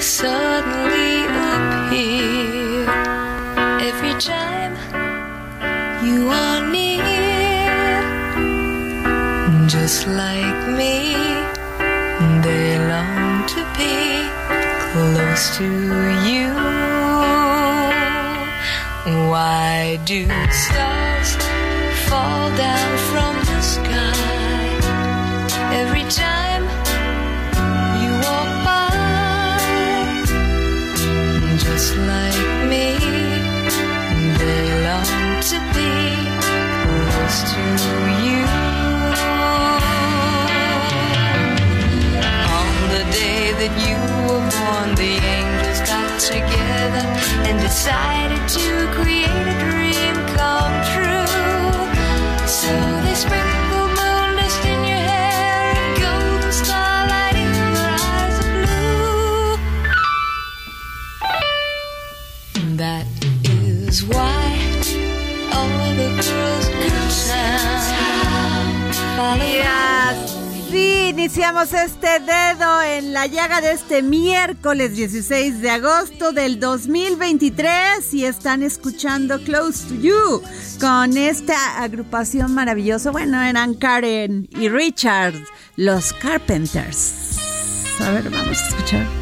[0.00, 2.88] suddenly appear
[3.88, 4.72] every time
[6.02, 7.00] you are near?
[9.68, 11.14] Just like me,
[12.42, 14.24] they long to be
[14.90, 15.68] close to
[16.28, 16.48] you.
[19.28, 21.36] Why do stars
[22.08, 24.09] fall down from the sky
[47.70, 49.19] decided to create
[71.20, 78.24] iniciamos este dedo en la llaga de este miércoles 16 de agosto del 2023 y
[78.24, 80.42] están escuchando Close to You
[80.80, 83.10] con esta agrupación maravillosa.
[83.10, 85.34] Bueno, eran Karen y Richard,
[85.76, 87.36] los Carpenters.
[88.00, 89.19] A ver, vamos a escuchar.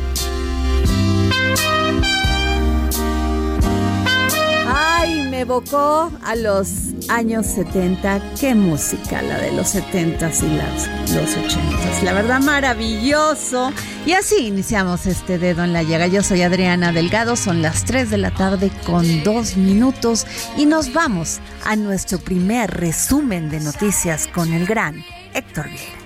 [5.40, 6.68] Evocó a los
[7.08, 8.34] años 70.
[8.40, 12.02] Qué música, la de los 70s y las, los 80s.
[12.02, 13.72] La verdad, maravilloso.
[14.06, 16.06] Y así iniciamos este dedo en la llaga.
[16.06, 20.26] Yo soy Adriana Delgado, son las 3 de la tarde con dos minutos
[20.56, 25.97] y nos vamos a nuestro primer resumen de noticias con el gran Héctor Vieira.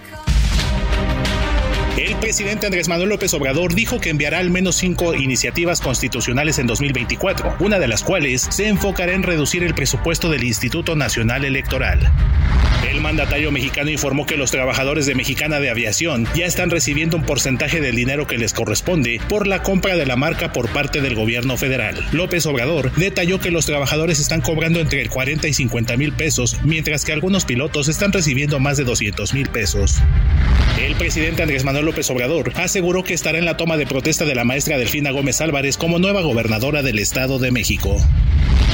[2.22, 6.68] El presidente Andrés Manuel López Obrador dijo que enviará al menos cinco iniciativas constitucionales en
[6.68, 12.12] 2024, una de las cuales se enfocará en reducir el presupuesto del Instituto Nacional Electoral.
[13.02, 17.24] El mandatario mexicano informó que los trabajadores de Mexicana de Aviación ya están recibiendo un
[17.24, 21.16] porcentaje del dinero que les corresponde por la compra de la marca por parte del
[21.16, 21.96] gobierno federal.
[22.12, 27.04] López Obrador detalló que los trabajadores están cobrando entre 40 y 50 mil pesos, mientras
[27.04, 29.96] que algunos pilotos están recibiendo más de 200 mil pesos.
[30.80, 34.36] El presidente Andrés Manuel López Obrador aseguró que estará en la toma de protesta de
[34.36, 37.96] la maestra Delfina Gómez Álvarez como nueva gobernadora del Estado de México.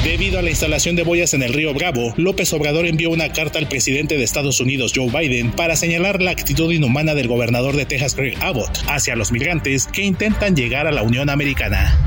[0.03, 3.59] Debido a la instalación de boyas en el río Bravo, López Obrador envió una carta
[3.59, 7.85] al presidente de Estados Unidos, Joe Biden, para señalar la actitud inhumana del gobernador de
[7.85, 11.97] Texas, Greg Abbott, hacia los migrantes que intentan llegar a la Unión Americana.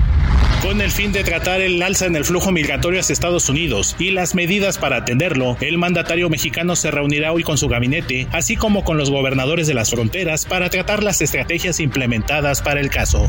[0.62, 4.10] Con el fin de tratar el alza en el flujo migratorio hacia Estados Unidos y
[4.10, 8.84] las medidas para atenderlo, el mandatario mexicano se reunirá hoy con su gabinete, así como
[8.84, 13.28] con los gobernadores de las fronteras, para tratar las estrategias implementadas para el caso.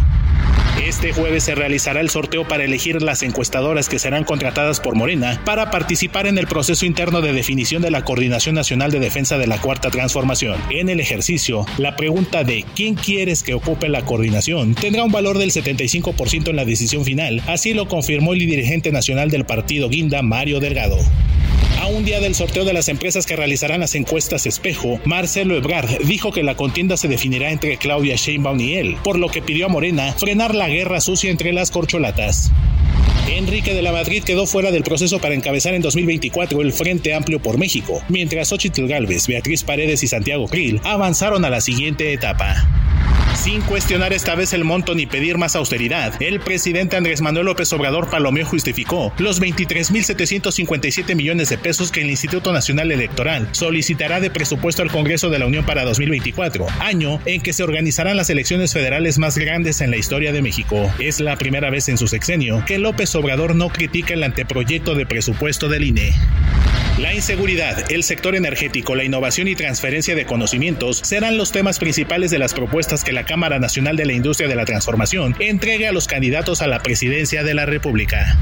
[0.82, 5.42] Este jueves se realizará el sorteo para elegir las encuestadoras que serán contratadas por Morena
[5.46, 9.48] para participar en el proceso interno de definición de la Coordinación Nacional de Defensa de
[9.48, 10.58] la Cuarta Transformación.
[10.72, 14.76] En el ejercicio, la pregunta de ¿quién quieres que ocupe la coordinación?
[14.76, 19.30] tendrá un valor del 75% en la decisión final, así lo confirmó el dirigente nacional
[19.30, 20.98] del partido Guinda, Mario Delgado.
[21.84, 25.90] A un día del sorteo de las empresas que realizarán las encuestas espejo, Marcelo Ebrard
[26.06, 29.66] dijo que la contienda se definirá entre Claudia Sheinbaum y él, por lo que pidió
[29.66, 32.52] a Morena frenar la guerra sucia entre las corcholatas.
[33.28, 37.42] Enrique de la Madrid quedó fuera del proceso para encabezar en 2024 el Frente Amplio
[37.42, 42.68] por México, mientras Xochitl Galvez, Beatriz Paredes y Santiago Krill avanzaron a la siguiente etapa.
[43.36, 47.74] Sin cuestionar esta vez el monto ni pedir más austeridad, el presidente Andrés Manuel López
[47.74, 54.30] Obrador Palomeo justificó los 23.757 millones de pesos que el Instituto Nacional Electoral solicitará de
[54.30, 58.72] presupuesto al Congreso de la Unión para 2024, año en que se organizarán las elecciones
[58.72, 60.92] federales más grandes en la historia de México.
[61.00, 65.06] Es la primera vez en su sexenio que López Obrador no critica el anteproyecto de
[65.06, 66.14] presupuesto del INE.
[67.04, 72.32] La inseguridad, el sector energético, la innovación y transferencia de conocimientos serán los temas principales
[72.32, 75.92] de las propuestas que la Cámara Nacional de la Industria de la Transformación entregue a
[75.92, 78.38] los candidatos a la presidencia de la República.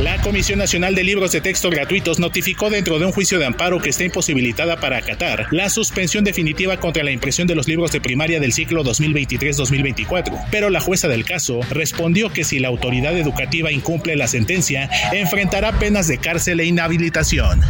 [0.00, 3.80] La Comisión Nacional de Libros de Texto Gratuitos notificó dentro de un juicio de amparo
[3.80, 8.00] que está imposibilitada para acatar la suspensión definitiva contra la impresión de los libros de
[8.00, 13.72] primaria del ciclo 2023-2024, pero la jueza del caso respondió que si la autoridad educativa
[13.72, 17.60] incumple la sentencia, enfrentará penas de cárcel e inhabilitación.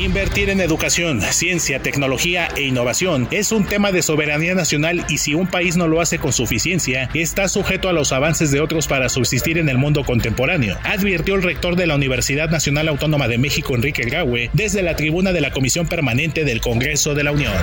[0.00, 5.34] Invertir en educación, ciencia, tecnología e innovación es un tema de soberanía nacional y si
[5.34, 9.08] un país no lo hace con suficiencia, está sujeto a los avances de otros para
[9.08, 13.76] subsistir en el mundo contemporáneo, advirtió el rector de la Universidad Nacional Autónoma de México,
[13.76, 17.54] Enrique Graue, desde la tribuna de la Comisión Permanente del Congreso de la Unión.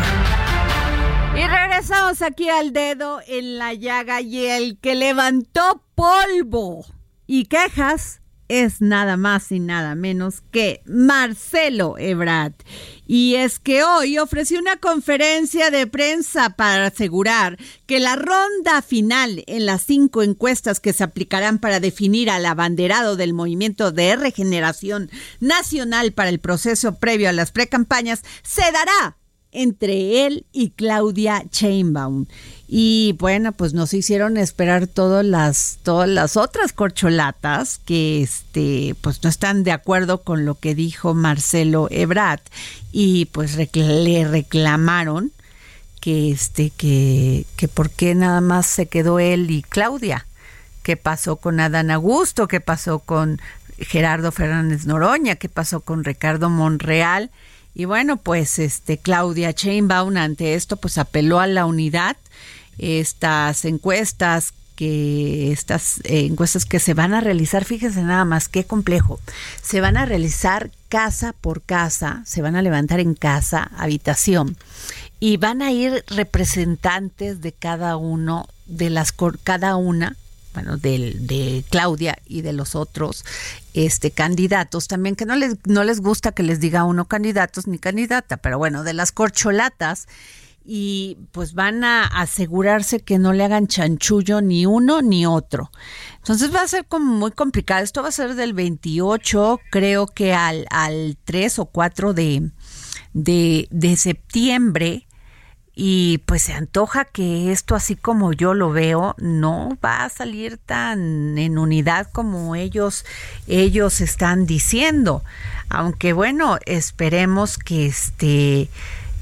[1.35, 6.85] Y regresamos aquí al dedo en la llaga y el que levantó polvo
[7.27, 8.20] y quejas
[8.51, 12.51] es nada más y nada menos que Marcelo Ebrard.
[13.07, 19.45] Y es que hoy ofreció una conferencia de prensa para asegurar que la ronda final
[19.47, 25.09] en las cinco encuestas que se aplicarán para definir al abanderado del movimiento de regeneración
[25.39, 29.15] nacional para el proceso previo a las precampañas se dará
[29.51, 32.25] entre él y Claudia Chainbaum.
[32.67, 39.21] Y bueno, pues nos hicieron esperar todas las, todas las otras corcholatas que este, pues
[39.23, 42.41] no están de acuerdo con lo que dijo Marcelo Ebrard.
[42.91, 45.31] Y pues le reclamaron
[45.99, 50.25] que este, que, que por qué nada más se quedó él y Claudia.
[50.83, 52.47] ¿Qué pasó con Adán Augusto?
[52.47, 53.39] ¿Qué pasó con
[53.77, 55.35] Gerardo Fernández Noroña?
[55.35, 57.29] ¿Qué pasó con Ricardo Monreal?
[57.73, 62.17] Y bueno, pues este Claudia Chainbaum ante esto pues apeló a la unidad.
[62.77, 68.63] Estas encuestas que estas eh, encuestas que se van a realizar, fíjense nada más qué
[68.63, 69.19] complejo,
[69.61, 74.57] se van a realizar casa por casa, se van a levantar en casa, habitación,
[75.19, 79.13] y van a ir representantes de cada uno, de las
[79.43, 80.15] cada una,
[80.53, 83.25] bueno, de, de Claudia y de los otros
[83.73, 87.79] este candidatos también que no les no les gusta que les diga uno candidatos ni
[87.79, 90.07] candidata, pero bueno, de las corcholatas
[90.63, 95.71] y pues van a asegurarse que no le hagan chanchullo ni uno ni otro.
[96.17, 97.83] Entonces va a ser como muy complicado.
[97.83, 102.51] Esto va a ser del 28, creo que al, al 3 o 4 de,
[103.13, 105.07] de, de septiembre.
[105.73, 110.57] Y pues se antoja que esto, así como yo lo veo, no va a salir
[110.57, 113.05] tan en unidad como ellos,
[113.47, 115.23] ellos están diciendo.
[115.69, 118.69] Aunque bueno, esperemos que este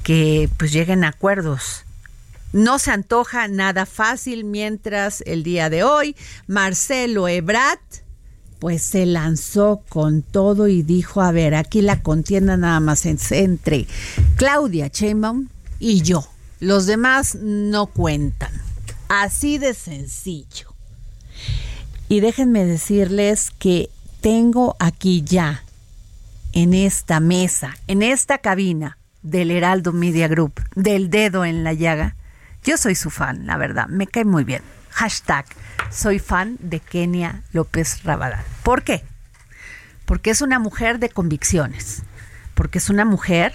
[0.02, 1.84] que pues lleguen a acuerdos.
[2.52, 6.16] No se antoja nada fácil mientras el día de hoy
[6.48, 7.78] Marcelo Ebrat
[8.58, 13.86] pues se lanzó con todo y dijo, a ver, aquí la contienda nada más entre
[14.36, 16.28] Claudia Sheinbaum y yo.
[16.60, 18.52] Los demás no cuentan.
[19.08, 20.74] Así de sencillo.
[22.08, 23.88] Y déjenme decirles que
[24.20, 25.64] tengo aquí ya,
[26.52, 32.16] en esta mesa, en esta cabina, del Heraldo Media Group, del dedo en la llaga.
[32.62, 34.62] Yo soy su fan, la verdad, me cae muy bien.
[34.90, 35.46] Hashtag,
[35.90, 38.44] soy fan de Kenia López Rabadán.
[38.62, 39.02] ¿Por qué?
[40.04, 42.02] Porque es una mujer de convicciones,
[42.54, 43.54] porque es una mujer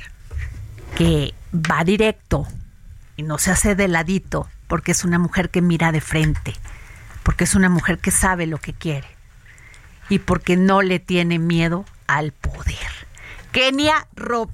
[0.98, 2.48] que va directo
[3.18, 6.54] y no se hace de ladito, porque es una mujer que mira de frente,
[7.24, 9.08] porque es una mujer que sabe lo que quiere
[10.10, 12.78] y porque no le tiene miedo al poder.
[13.52, 14.08] Kenia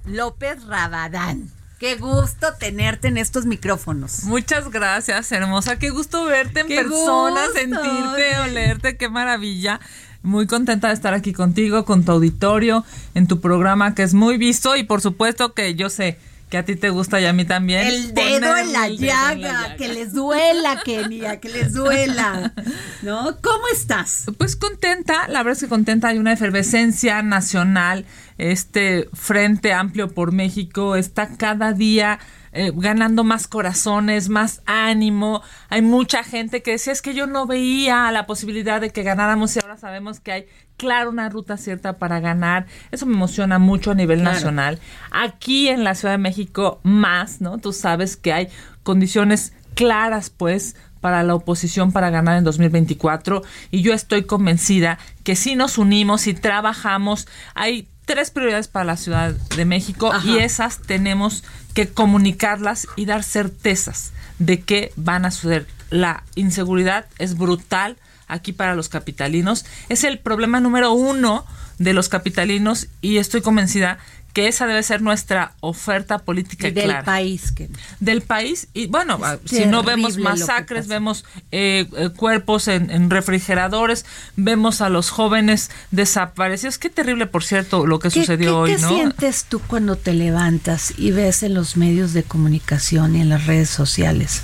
[0.05, 1.49] López Rabadán.
[1.79, 4.25] Qué gusto tenerte en estos micrófonos.
[4.25, 5.79] Muchas gracias, hermosa.
[5.79, 9.79] Qué gusto verte en persona, sentirte, olerte, qué maravilla.
[10.21, 14.37] Muy contenta de estar aquí contigo, con tu auditorio, en tu programa que es muy
[14.37, 16.19] visto y por supuesto que yo sé
[16.51, 17.87] que a ti te gusta y a mí también.
[17.87, 22.53] El dedo, en la, llaga, que les duela, Kenia, que les duela.
[23.01, 23.37] ¿No?
[23.41, 24.25] ¿Cómo estás?
[24.37, 28.05] Pues contenta, la verdad es que contenta, hay una efervescencia nacional,
[28.41, 32.17] este Frente Amplio por México está cada día
[32.53, 35.43] eh, ganando más corazones, más ánimo.
[35.69, 39.55] Hay mucha gente que decía es que yo no veía la posibilidad de que ganáramos
[39.55, 40.45] y ahora sabemos que hay
[40.75, 42.65] claro una ruta cierta para ganar.
[42.89, 44.79] Eso me emociona mucho a nivel nacional.
[45.11, 47.59] Aquí en la Ciudad de México más, ¿no?
[47.59, 48.47] Tú sabes que hay
[48.81, 55.35] condiciones claras, pues, para la oposición para ganar en 2024 y yo estoy convencida que
[55.35, 60.81] si nos unimos y trabajamos, hay tres prioridades para la Ciudad de México y esas
[60.81, 65.65] tenemos que comunicarlas y dar certezas de que van a suceder.
[65.89, 67.95] La inseguridad es brutal
[68.27, 69.65] aquí para los capitalinos.
[69.87, 71.45] Es el problema número uno
[71.77, 73.97] de los capitalinos y estoy convencida
[74.33, 77.69] que esa debe ser nuestra oferta política y del país que
[77.99, 84.81] del país y bueno si no vemos masacres vemos eh, eh, cuerpos en, refrigeradores vemos
[84.81, 86.77] a los jóvenes desaparecidos.
[86.77, 91.11] Qué terrible por cierto lo que sucedió hoy ¿qué sientes tú cuando te levantas y
[91.11, 94.43] ves en los medios de comunicación y en las redes sociales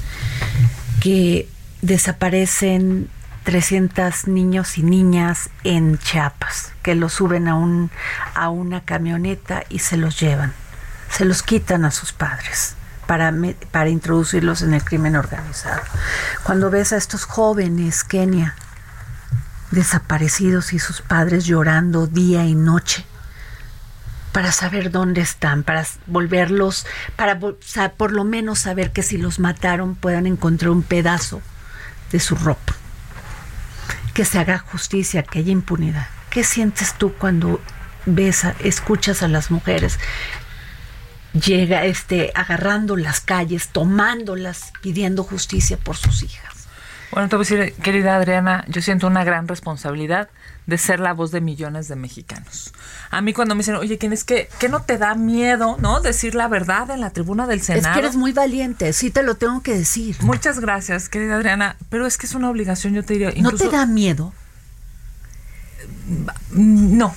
[1.00, 1.48] que
[1.82, 3.10] desaparecen
[3.48, 7.90] 300 niños y niñas en Chiapas, que los suben a, un,
[8.36, 10.52] a una camioneta y se los llevan,
[11.10, 12.76] se los quitan a sus padres
[13.06, 13.34] para,
[13.72, 15.82] para introducirlos en el crimen organizado.
[16.44, 18.54] Cuando ves a estos jóvenes, Kenia,
[19.72, 23.06] desaparecidos y sus padres llorando día y noche,
[24.34, 26.86] para saber dónde están, para volverlos,
[27.16, 31.42] para por lo menos saber que si los mataron puedan encontrar un pedazo
[32.12, 32.77] de su ropa
[34.18, 36.08] que se haga justicia, que haya impunidad.
[36.32, 37.62] ¿Qué sientes tú cuando
[38.08, 40.00] ves, escuchas a las mujeres
[41.34, 46.57] llega este agarrando las calles, tomándolas, pidiendo justicia por sus hijas?
[47.12, 50.30] Bueno, te voy a decir, querida Adriana, yo siento una gran responsabilidad
[50.66, 52.74] de ser la voz de millones de mexicanos.
[53.10, 56.02] A mí cuando me dicen, oye, ¿quién es que, que no te da miedo, no?
[56.02, 57.88] Decir la verdad en la tribuna del Senado.
[57.88, 60.18] Es que eres muy valiente, sí te lo tengo que decir.
[60.20, 63.32] Muchas gracias, querida Adriana, pero es que es una obligación, yo te diría.
[63.42, 64.34] ¿No te da miedo?
[66.52, 67.16] No,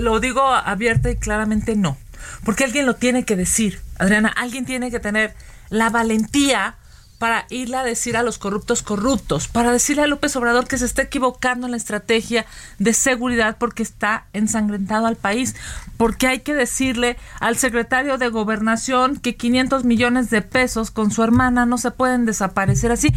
[0.00, 1.96] lo digo abierta y claramente no.
[2.44, 5.34] Porque alguien lo tiene que decir, Adriana, alguien tiene que tener
[5.70, 6.76] la valentía
[7.22, 10.86] para irle a decir a los corruptos corruptos, para decirle a López Obrador que se
[10.86, 12.46] está equivocando en la estrategia
[12.80, 15.54] de seguridad porque está ensangrentado al país,
[15.96, 21.22] porque hay que decirle al secretario de gobernación que 500 millones de pesos con su
[21.22, 23.14] hermana no se pueden desaparecer así.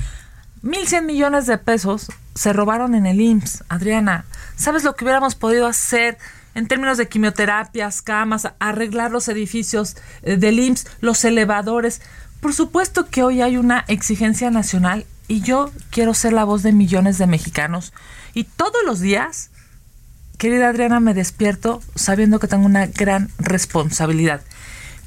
[0.62, 4.26] 1.100 millones de pesos se robaron en el IMSS, Adriana.
[4.56, 6.20] ¿Sabes lo que hubiéramos podido hacer
[6.54, 12.04] en términos de quimioterapias, camas, arreglar los edificios eh, del IMSS, los elevadores?
[12.46, 16.74] Por supuesto que hoy hay una exigencia nacional y yo quiero ser la voz de
[16.74, 17.92] millones de mexicanos.
[18.36, 19.50] Y todos los días,
[20.38, 24.42] querida Adriana, me despierto sabiendo que tengo una gran responsabilidad.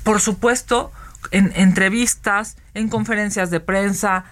[0.02, 0.90] Por supuesto,
[1.30, 4.24] en entrevistas, en conferencias de prensa,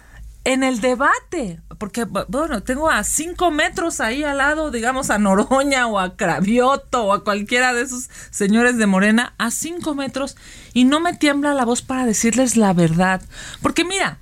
[0.47, 5.89] en el debate, porque bueno, tengo a cinco metros ahí al lado, digamos, a Noroña
[5.89, 10.37] o a Cravioto o a cualquiera de esos señores de Morena, a cinco metros,
[10.73, 13.23] y no me tiembla la voz para decirles la verdad.
[13.61, 14.19] Porque mira,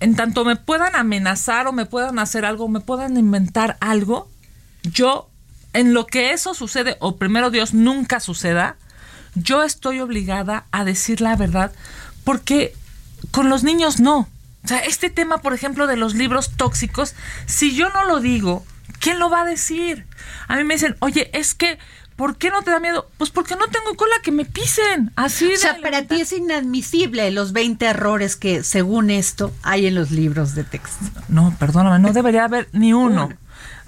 [0.00, 4.30] en tanto me puedan amenazar o me puedan hacer algo, me puedan inventar algo,
[4.84, 5.28] yo,
[5.74, 8.78] en lo que eso sucede, o primero Dios nunca suceda,
[9.34, 11.72] yo estoy obligada a decir la verdad,
[12.24, 12.72] porque
[13.32, 14.26] con los niños no.
[14.64, 17.14] O sea, este tema, por ejemplo, de los libros tóxicos,
[17.46, 18.64] si yo no lo digo,
[19.00, 20.06] ¿quién lo va a decir?
[20.48, 21.78] A mí me dicen, oye, es que,
[22.16, 23.10] ¿por qué no te da miedo?
[23.16, 25.12] Pues porque no tengo cola que me pisen.
[25.16, 29.94] Así O sea, para ti es inadmisible los 20 errores que, según esto, hay en
[29.94, 31.04] los libros de texto.
[31.28, 33.30] No, perdóname, no debería haber ni uno.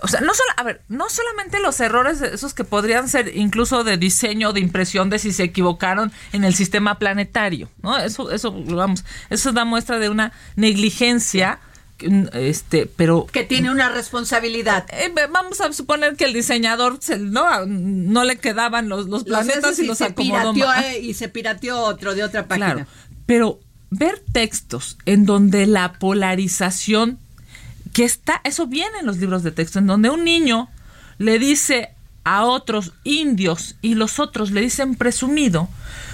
[0.03, 3.85] O sea, no solo, a ver, no solamente los errores esos que podrían ser incluso
[3.85, 7.97] de diseño, de impresión de si se equivocaron en el sistema planetario, ¿no?
[7.97, 11.61] Eso, eso, vamos, eso da muestra de una negligencia
[12.33, 14.87] este pero que tiene una responsabilidad.
[14.91, 19.87] Eh, vamos a suponer que el diseñador no no le quedaban los, los planetas y,
[19.87, 22.75] los se acomodó eh, y se pirateó otro de otra página.
[22.75, 22.87] Claro,
[23.27, 27.19] pero ver textos en donde la polarización
[27.93, 30.69] que está, eso viene en los libros de texto, en donde un niño
[31.19, 31.91] le dice
[32.25, 35.69] a otros indios y los otros le dicen presumido,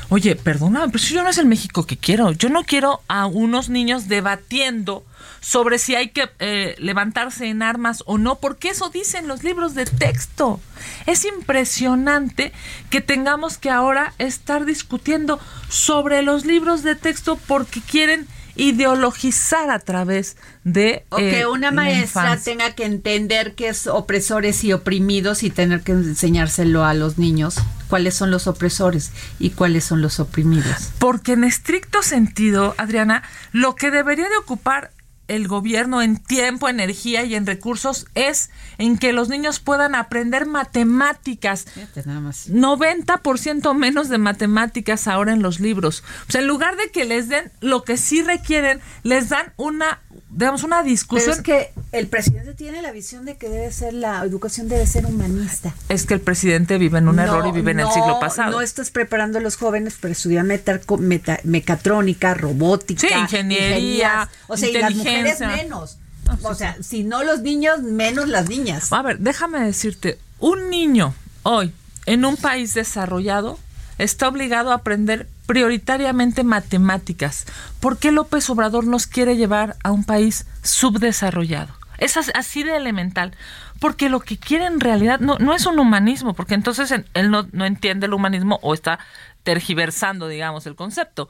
[0.08, 3.26] oye, perdona, pero si yo no es el México que quiero, yo no quiero a
[3.26, 5.04] unos niños debatiendo
[5.40, 9.74] sobre si hay que eh, levantarse en armas o no, porque eso dicen los libros
[9.74, 10.60] de texto.
[11.06, 12.52] Es impresionante
[12.90, 18.26] que tengamos que ahora estar discutiendo sobre los libros de texto porque quieren
[18.58, 21.06] ideologizar a través de...
[21.08, 25.80] O que eh, una maestra tenga que entender que es opresores y oprimidos y tener
[25.80, 27.56] que enseñárselo a los niños
[27.88, 30.90] cuáles son los opresores y cuáles son los oprimidos.
[30.98, 33.22] Porque en estricto sentido, Adriana,
[33.52, 34.90] lo que debería de ocupar
[35.28, 40.46] el gobierno en tiempo, energía y en recursos es en que los niños puedan aprender
[40.46, 41.66] matemáticas.
[42.04, 42.48] Nada más.
[42.50, 46.02] 90% menos de matemáticas ahora en los libros.
[46.28, 50.00] O sea, en lugar de que les den lo que sí requieren, les dan una,
[50.30, 51.30] digamos, una Pero discusión.
[51.32, 55.06] es que el presidente tiene la visión de que debe ser la educación debe ser
[55.06, 55.74] humanista.
[55.88, 58.52] Es que el presidente vive en un error y vive en el siglo pasado.
[58.52, 64.56] No estás preparando a los jóvenes para estudiar meta- meta- mecatrónica, robótica, Sí, ingeniería, o
[64.56, 65.64] sea, y las mujeres inteligencia.
[65.64, 65.98] menos.
[66.42, 68.92] O sea, si no los niños, menos las niñas.
[68.92, 71.72] A ver, déjame decirte, un niño hoy
[72.06, 73.58] en un país desarrollado
[73.96, 77.46] está obligado a aprender prioritariamente matemáticas.
[77.80, 81.72] ¿Por qué López Obrador nos quiere llevar a un país subdesarrollado?
[81.96, 83.32] Es as- así de elemental.
[83.80, 87.30] Porque lo que quiere en realidad no, no es un humanismo, porque entonces en- él
[87.30, 88.98] no, no entiende el humanismo o está
[89.44, 91.28] tergiversando, digamos, el concepto.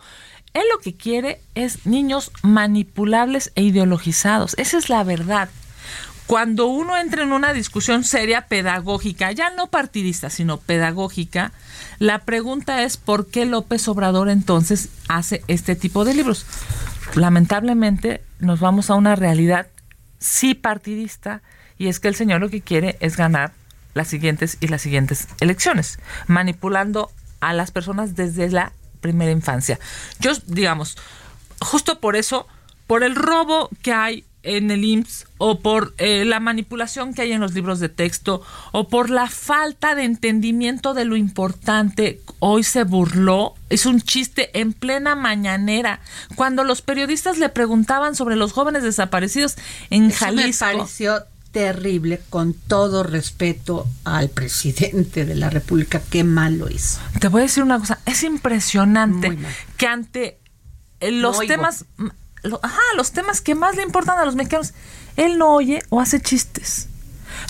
[0.55, 4.55] Él lo que quiere es niños manipulables e ideologizados.
[4.59, 5.49] Esa es la verdad
[6.29, 11.53] cuando uno entra en una discusión seria pedagógica, ya no partidista, sino pedagógica,
[11.99, 16.45] la pregunta es por qué López Obrador entonces hace este tipo de libros.
[17.15, 19.69] Lamentablemente nos vamos a una realidad
[20.19, 21.41] sí partidista
[21.79, 23.53] y es que el señor lo que quiere es ganar
[23.95, 29.79] las siguientes y las siguientes elecciones, manipulando a las personas desde la primera infancia.
[30.21, 30.97] Yo, digamos,
[31.61, 32.47] justo por eso,
[32.87, 37.33] por el robo que hay en el IMSS o por eh, la manipulación que hay
[37.33, 38.41] en los libros de texto
[38.73, 44.59] o por la falta de entendimiento de lo importante, hoy se burló, es un chiste
[44.59, 46.01] en plena mañanera,
[46.35, 49.57] cuando los periodistas le preguntaban sobre los jóvenes desaparecidos
[49.91, 50.67] en Eso Jalisco.
[50.67, 51.25] me pareció
[51.59, 57.01] terrible, con todo respeto al presidente de la República, qué mal lo hizo.
[57.19, 59.37] Te voy a decir una cosa, es impresionante
[59.77, 60.39] que ante
[61.01, 61.85] eh, los No temas,
[62.45, 64.73] lo- ajá, los temas que más le importan a los mexicanos,
[65.17, 66.87] él no oye o hace chistes.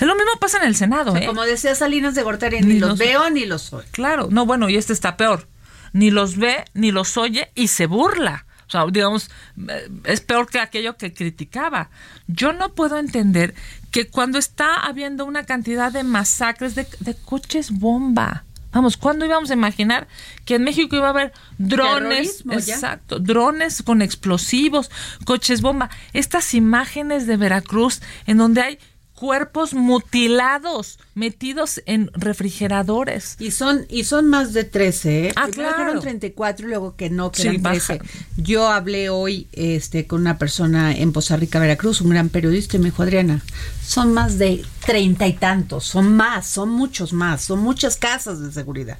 [0.01, 1.27] Es lo mismo pasa en el Senado, O sea, ¿eh?
[1.27, 3.87] como decía Salinas de Gortari, ni, Ni los los- veo ni los oigo.
[3.91, 5.47] Claro, no, bueno, y este está peor.
[5.93, 8.47] Ni los ve, ni los oye y se burla.
[8.69, 9.31] O sea, digamos,
[9.67, 11.89] eh, es peor que aquello que criticaba.
[12.27, 13.55] Yo no puedo entender
[13.89, 19.49] que cuando está habiendo una cantidad de masacres de, de coches bomba, vamos, ¿cuándo íbamos
[19.49, 20.07] a imaginar
[20.45, 24.91] que en México iba a haber drones, exacto, drones con explosivos,
[25.25, 25.89] coches bomba?
[26.13, 28.79] Estas imágenes de Veracruz en donde hay
[29.19, 33.35] cuerpos mutilados metidos en refrigeradores.
[33.37, 35.33] Y son, y son más de 13, ¿eh?
[35.35, 35.83] Ah, Primero claro.
[35.83, 37.97] fueron 34 y luego que no, que Sí, eran baja.
[37.97, 38.01] 13.
[38.37, 42.79] Yo hablé hoy este, con una persona en Poza Rica, Veracruz, un gran periodista, y
[42.79, 43.41] me dijo, Adriana,
[43.85, 48.53] son más de treinta y tantos, son más, son muchos más, son muchas casas de
[48.53, 48.99] seguridad.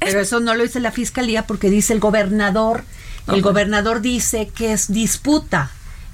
[0.00, 2.82] Pero eso no lo dice la fiscalía porque dice el gobernador,
[3.28, 5.70] el gobernador dice que es disputa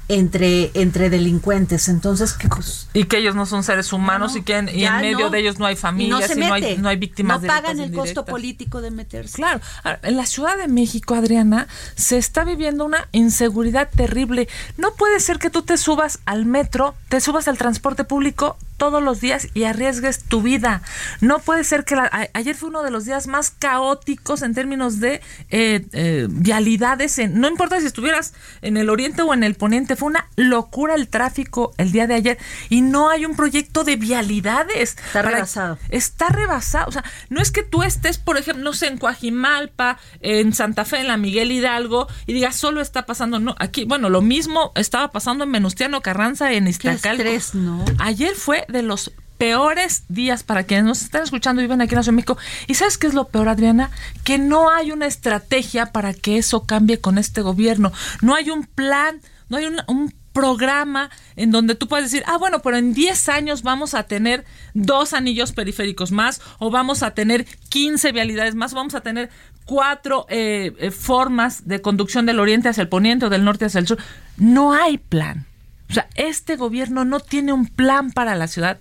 [0.08, 1.88] entre, entre delincuentes.
[1.88, 4.80] Entonces, que pues, y que ellos no son seres humanos no, y que en, y
[4.80, 5.30] ya en medio no.
[5.30, 8.24] de ellos no hay familias se y no, hay, no víctimas No pagan el costo
[8.24, 9.36] político de meterse.
[9.36, 14.48] Claro, Ahora, en la Ciudad de México, Adriana, se está viviendo una inseguridad terrible.
[14.76, 19.02] No puede ser que tú te subas al metro, te subas al transporte público todos
[19.02, 20.82] los días y arriesgues tu vida.
[21.20, 24.54] No puede ser que la- a- ayer fue uno de los días más caóticos en
[24.54, 27.18] términos de eh, eh, vialidades.
[27.18, 30.94] En, no importa si estuvieras en el oriente o en el poniente, fue una locura
[30.94, 34.96] el tráfico el día de ayer y no hay un proyecto de vialidades.
[35.06, 35.78] Está rebasado.
[35.88, 36.88] Está rebasado.
[36.88, 40.84] O sea, no es que tú estés, por ejemplo, no sé, en Coajimalpa, en Santa
[40.84, 43.38] Fe, en la Miguel Hidalgo, y digas, solo está pasando.
[43.38, 47.22] No, aquí, bueno, lo mismo estaba pasando en Venustiano Carranza, en Iztacalco.
[47.22, 47.84] estrés, ¿no?
[47.98, 52.04] Ayer fue de los peores días para quienes nos están escuchando y viven aquí en
[52.04, 52.38] la México.
[52.66, 53.90] ¿Y sabes qué es lo peor, Adriana?
[54.24, 57.92] Que no hay una estrategia para que eso cambie con este gobierno.
[58.22, 62.36] No hay un plan, no hay un, un programa en donde tú puedes decir, ah,
[62.36, 67.12] bueno, pero en 10 años vamos a tener dos anillos periféricos más, o vamos a
[67.12, 69.30] tener 15 vialidades más, o vamos a tener
[69.64, 73.80] cuatro eh, eh, formas de conducción del oriente hacia el poniente o del norte hacia
[73.80, 73.98] el sur.
[74.36, 75.46] No hay plan.
[75.90, 78.78] O sea, este gobierno no tiene un plan para la ciudad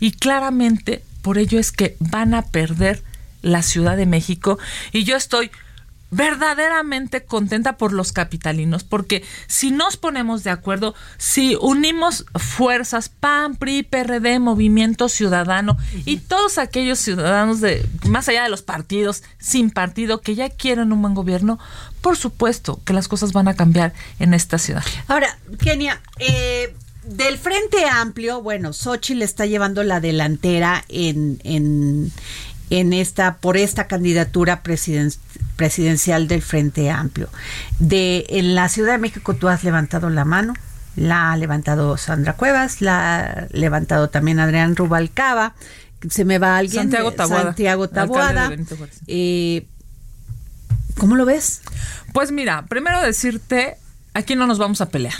[0.00, 3.02] y claramente por ello es que van a perder
[3.40, 4.58] la Ciudad de México.
[4.92, 5.50] Y yo estoy
[6.10, 13.56] verdaderamente contenta por los capitalinos, porque si nos ponemos de acuerdo, si unimos fuerzas, PAN,
[13.56, 19.70] PRI, PRD, Movimiento Ciudadano y todos aquellos ciudadanos de más allá de los partidos, sin
[19.70, 21.58] partido, que ya quieren un buen gobierno,
[22.04, 24.84] por supuesto que las cosas van a cambiar en esta ciudad.
[25.08, 32.12] Ahora, Kenia, eh, del Frente Amplio, bueno, Xochitl está llevando la delantera en, en,
[32.68, 35.16] en esta por esta candidatura presiden-
[35.56, 37.30] presidencial del Frente Amplio.
[37.78, 40.52] De en la Ciudad de México tú has levantado la mano,
[40.96, 45.54] la ha levantado Sandra Cuevas, la ha levantado también Adrián Rubalcaba.
[46.10, 46.82] Se me va alguien.
[46.82, 48.52] Santiago Taboada, Santiago Taboada.
[49.06, 49.66] Eh,
[50.96, 51.62] ¿Cómo lo ves?
[52.12, 53.76] Pues mira, primero decirte,
[54.14, 55.18] aquí no nos vamos a pelear.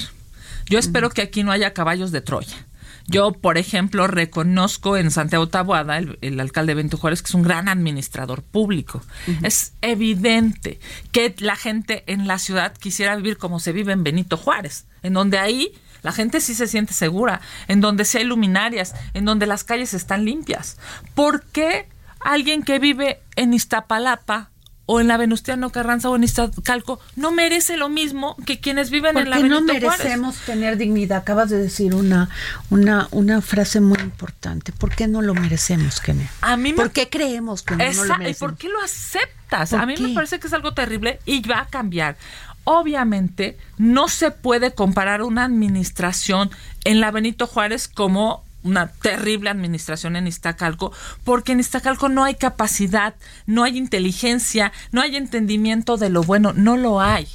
[0.67, 2.67] Yo espero que aquí no haya caballos de Troya.
[3.07, 7.35] Yo, por ejemplo, reconozco en Santiago Taboada, el, el alcalde de Benito Juárez, que es
[7.35, 9.03] un gran administrador público.
[9.43, 10.81] Es evidente
[11.13, 15.13] que la gente en la ciudad quisiera vivir como se vive en Benito Juárez, en
[15.13, 19.47] donde ahí la gente sí se siente segura, en donde sí hay luminarias, en donde
[19.47, 20.79] las calles están limpias.
[21.15, 21.89] ¿Por qué
[22.21, 24.51] alguien que vive en Iztapalapa
[24.87, 29.17] o en la Venustiano Carranza o en Iztacalco no merece lo mismo que quienes viven
[29.17, 29.99] en la Porque no Benito Juárez?
[30.05, 31.19] merecemos tener dignidad.
[31.19, 32.29] Acabas de decir una,
[32.71, 34.73] una, una frase muy importante.
[34.73, 36.31] ¿Por qué no lo merecemos, Kenia?
[36.43, 38.81] A mí me- ¿Por qué creemos que no, no Esa- lo ¿Y por qué lo
[38.83, 39.71] aceptas?
[39.71, 40.03] ¿Por a mí qué?
[40.03, 42.17] me parece que es algo terrible y va a cambiar.
[42.65, 46.51] Obviamente, no se puede comparar una administración
[46.85, 52.35] en la Benito Juárez como una terrible administración en Iztacalco, porque en Iztacalco no hay
[52.35, 53.15] capacidad,
[53.47, 57.29] no hay inteligencia, no hay entendimiento de lo bueno, no lo hay.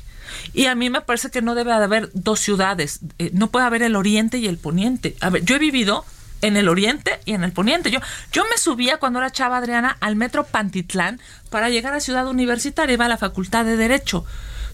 [0.54, 3.66] Y a mí me parece que no debe de haber dos ciudades, eh, no puede
[3.66, 5.16] haber el oriente y el poniente.
[5.22, 6.06] A ver, yo he vivido
[6.42, 7.92] en el oriente y en el poniente.
[7.92, 8.00] Yo,
[8.32, 12.94] yo me subía cuando era chava Adriana al metro Pantitlán para llegar a Ciudad Universitaria,
[12.94, 14.26] iba a la Facultad de Derecho.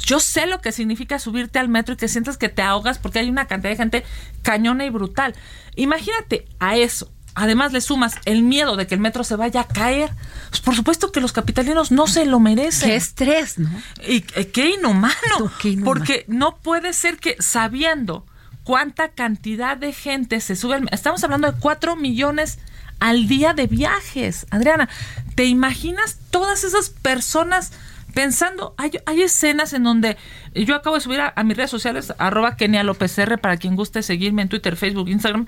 [0.06, 3.20] Yo sé lo que significa subirte al metro y que sientas que te ahogas porque
[3.20, 4.04] hay una cantidad de gente
[4.44, 5.34] cañona y brutal.
[5.76, 7.12] Imagínate a eso.
[7.38, 10.10] Además le sumas el miedo de que el metro se vaya a caer.
[10.50, 12.90] Pues por supuesto que los capitalinos no se lo merecen.
[12.90, 13.70] Qué estrés, ¿no?
[14.08, 15.14] Y eh, qué inhumano,
[15.62, 15.86] Qué inhumano.
[15.86, 18.26] porque no puede ser que sabiendo
[18.66, 22.60] cuánta cantidad de gente se sube, estamos hablando de 4 millones
[23.00, 24.48] al día de viajes.
[24.50, 24.90] Adriana,
[25.36, 27.72] ¿te imaginas todas esas personas
[28.14, 28.74] pensando?
[28.78, 30.18] Hay, escenas en donde
[30.54, 33.76] yo acabo de subir a, a mis redes sociales, arroba Kenia López R, para quien
[33.76, 35.46] guste seguirme en Twitter, Facebook, Instagram,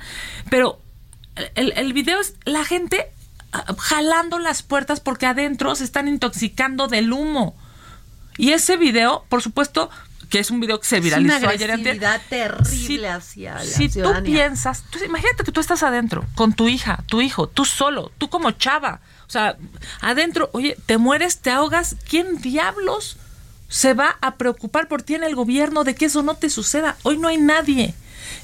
[0.51, 0.79] pero
[1.55, 3.07] el, el video es la gente
[3.51, 7.55] ah, jalando las puertas porque adentro se están intoxicando del humo.
[8.37, 9.89] Y ese video, por supuesto,
[10.29, 14.09] que es un video que se viralizó una ayer agresividad terrible hacia la Si tú
[14.23, 18.29] piensas, tú- imagínate que tú estás adentro con tu hija, tu hijo, tú solo, tú
[18.29, 18.99] como chava.
[19.27, 19.57] O sea,
[20.01, 23.17] adentro, oye, te mueres, te ahogas, ¿quién diablos
[23.69, 26.95] se va a preocupar por ti en el gobierno de que eso no te suceda?
[27.03, 27.93] Hoy no hay nadie.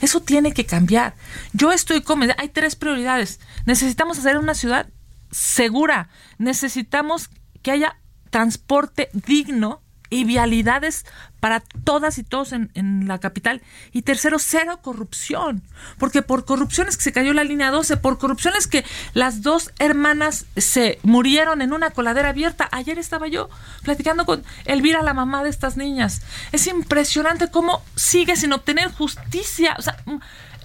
[0.02, 1.16] Eso tiene que cambiar.
[1.54, 3.40] Yo estoy convencida, hay tres prioridades.
[3.66, 4.88] Necesitamos hacer una ciudad
[5.32, 6.10] segura.
[6.38, 7.30] Necesitamos
[7.62, 7.98] que haya
[8.30, 9.82] transporte digno
[10.14, 11.06] y vialidades
[11.40, 13.62] para todas y todos en, en la capital.
[13.92, 15.62] Y tercero, cero corrupción.
[15.98, 19.42] Porque por corrupción es que se cayó la línea 12, por corrupción es que las
[19.42, 22.70] dos hermanas se murieron en una coladera abierta.
[22.72, 23.50] Ayer estaba yo
[23.84, 26.22] platicando con Elvira, la mamá de estas niñas.
[26.52, 29.76] Es impresionante cómo sigue sin obtener justicia.
[29.78, 29.98] O sea,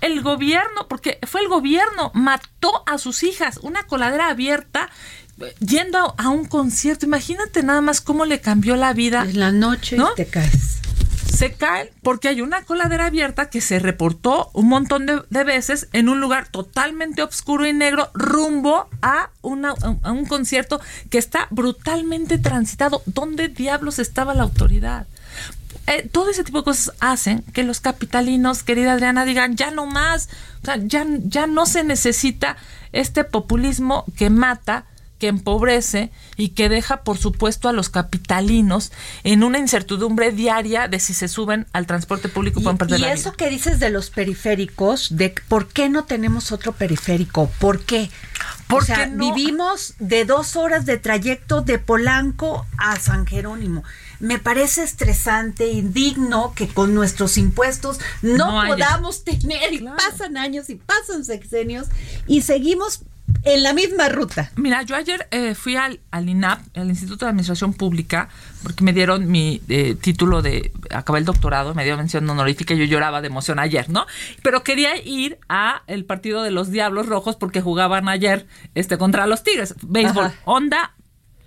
[0.00, 4.90] el gobierno, porque fue el gobierno, mató a sus hijas, una coladera abierta,
[5.60, 7.06] yendo a, a un concierto.
[7.06, 9.22] Imagínate nada más cómo le cambió la vida.
[9.22, 10.12] En la noche ¿No?
[10.14, 10.78] te caes.
[11.34, 15.88] Se caen porque hay una coladera abierta que se reportó un montón de, de veces
[15.92, 21.46] en un lugar totalmente oscuro y negro rumbo a, una, a un concierto que está
[21.50, 23.02] brutalmente transitado.
[23.06, 25.06] ¿Dónde diablos estaba la autoridad?
[25.86, 29.86] Eh, todo ese tipo de cosas hacen que los capitalinos, querida Adriana, digan ya no
[29.86, 30.28] más,
[30.62, 32.56] o sea, ya, ya no se necesita
[32.92, 34.84] este populismo que mata,
[35.18, 38.92] que empobrece y que deja, por supuesto, a los capitalinos
[39.24, 43.06] en una incertidumbre diaria de si se suben al transporte público pueden perder Y, y
[43.06, 43.36] la eso vida.
[43.36, 48.10] que dices de los periféricos, de por qué no tenemos otro periférico, ¿por qué?
[48.68, 53.82] Porque o sea, no- vivimos de dos horas de trayecto de Polanco a San Jerónimo.
[54.20, 60.74] Me parece estresante, indigno que con nuestros impuestos no, podamos tener, y pasan años y
[60.74, 61.86] pasan sexenios,
[62.26, 63.00] y seguimos
[63.44, 64.50] en la misma ruta.
[64.56, 68.28] Mira, yo ayer eh, fui al, al INAP, al Instituto de Administración Pública,
[68.62, 72.78] porque me dieron mi eh, título de, acabé el doctorado, me dio mención honorífica y
[72.78, 74.06] yo lloraba de emoción ayer, ¿no?
[74.42, 79.26] Pero quería ir a el partido de los Diablos Rojos porque jugaban ayer este contra
[79.26, 80.34] los Tigres, béisbol, Ajá.
[80.44, 80.94] onda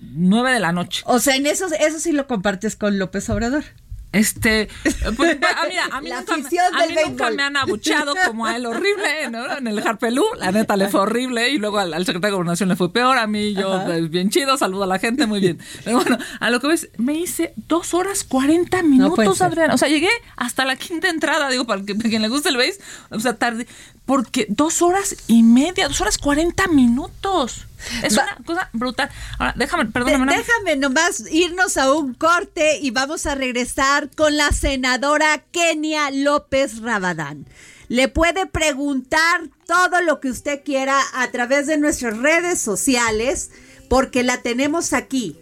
[0.02, 1.04] 9 de la noche.
[1.06, 3.63] O sea, en eso, eso sí lo compartes con López Obrador.
[4.12, 4.67] Este,
[5.15, 8.58] pues, a, mira, a mí, La nunca, a mí nunca me han abuchado como a
[8.58, 9.58] él horrible, ¿no?
[9.58, 12.67] En el Harpelú, la neta le fue horrible y luego al, al secretario de Gobernación
[12.67, 15.60] le fue peor, a mí yo pues, bien chido, saludo a la gente, muy bien.
[15.86, 19.47] Pero bueno, a lo que ves, me hice dos horas 40 puede minutos, ser.
[19.47, 19.71] Adrián.
[19.71, 22.58] O sea, llegué hasta la quinta entrada, digo, para, que, para quien le guste el
[22.58, 23.65] béis, o sea, tarde.
[24.12, 27.65] Porque dos horas y media, dos horas cuarenta minutos.
[28.04, 29.10] Es una cosa brutal.
[29.39, 30.36] Ahora, déjame, perdóname.
[30.36, 36.82] déjame nomás irnos a un corte y vamos a regresar con la senadora Kenia López
[36.82, 37.45] Rabadán.
[37.88, 43.52] Le puede preguntar todo lo que usted quiera a través de nuestras redes sociales
[43.88, 45.38] porque la tenemos aquí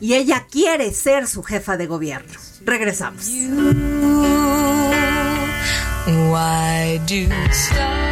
[0.00, 2.38] y ella quiere ser su jefa de gobierno.
[2.64, 3.32] Regresamos.
[6.06, 8.11] Why do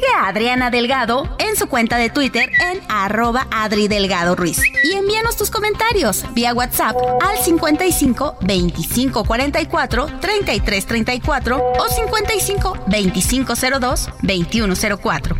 [0.00, 4.58] Sigue a Adriana Delgado en su cuenta de Twitter en arroba Adri Delgado Ruiz.
[4.82, 13.52] Y envíanos tus comentarios vía WhatsApp al 55 25 44 33 34 o 55 25
[13.78, 15.36] 02 21 04.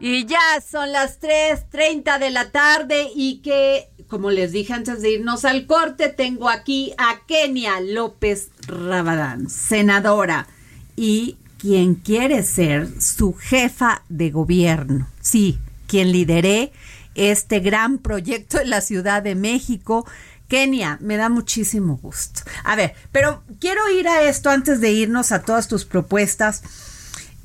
[0.00, 5.12] Y ya son las 3.30 de la tarde y que, como les dije antes de
[5.12, 10.48] irnos al corte, tengo aquí a Kenia López Rabadán, senadora
[10.96, 15.08] y quien quiere ser su jefa de gobierno.
[15.20, 16.72] Sí, quien lideré
[17.14, 20.06] este gran proyecto en la Ciudad de México.
[20.48, 22.42] Kenia, me da muchísimo gusto.
[22.64, 26.62] A ver, pero quiero ir a esto antes de irnos a todas tus propuestas.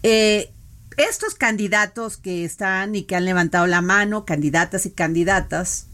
[0.04, 0.52] Eh,
[0.98, 5.86] estos candidatos que están y que han levantado la mano, candidatas y candidatas,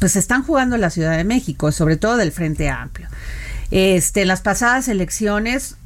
[0.00, 3.08] pues están jugando en la Ciudad de México, sobre todo del Frente Amplio.
[3.70, 5.76] Este, en las pasadas elecciones,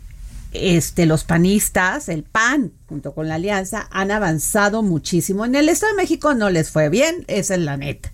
[0.54, 5.44] este, los panistas, el PAN, junto con la Alianza, han avanzado muchísimo.
[5.44, 8.10] En el Estado de México no les fue bien, esa es la neta.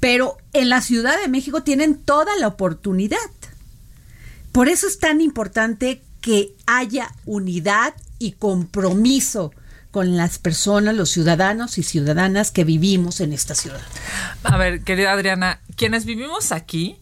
[0.00, 3.16] Pero en la Ciudad de México tienen toda la oportunidad.
[4.52, 9.52] Por eso es tan importante que haya unidad y compromiso
[9.90, 13.80] con las personas, los ciudadanos y ciudadanas que vivimos en esta ciudad.
[14.42, 16.98] A ver, querida Adriana, quienes vivimos aquí,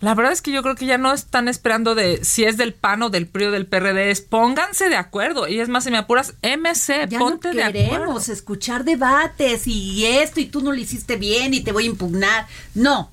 [0.00, 2.72] la verdad es que yo creo que ya no están esperando de si es del
[2.74, 5.46] PAN o del PRI o del PRD, es pónganse de acuerdo.
[5.46, 7.90] Y es más, si me apuras, MC, Ya ponte no de acuerdo.
[7.90, 11.88] queremos escuchar debates y esto y tú no lo hiciste bien y te voy a
[11.88, 12.46] impugnar.
[12.74, 13.10] No.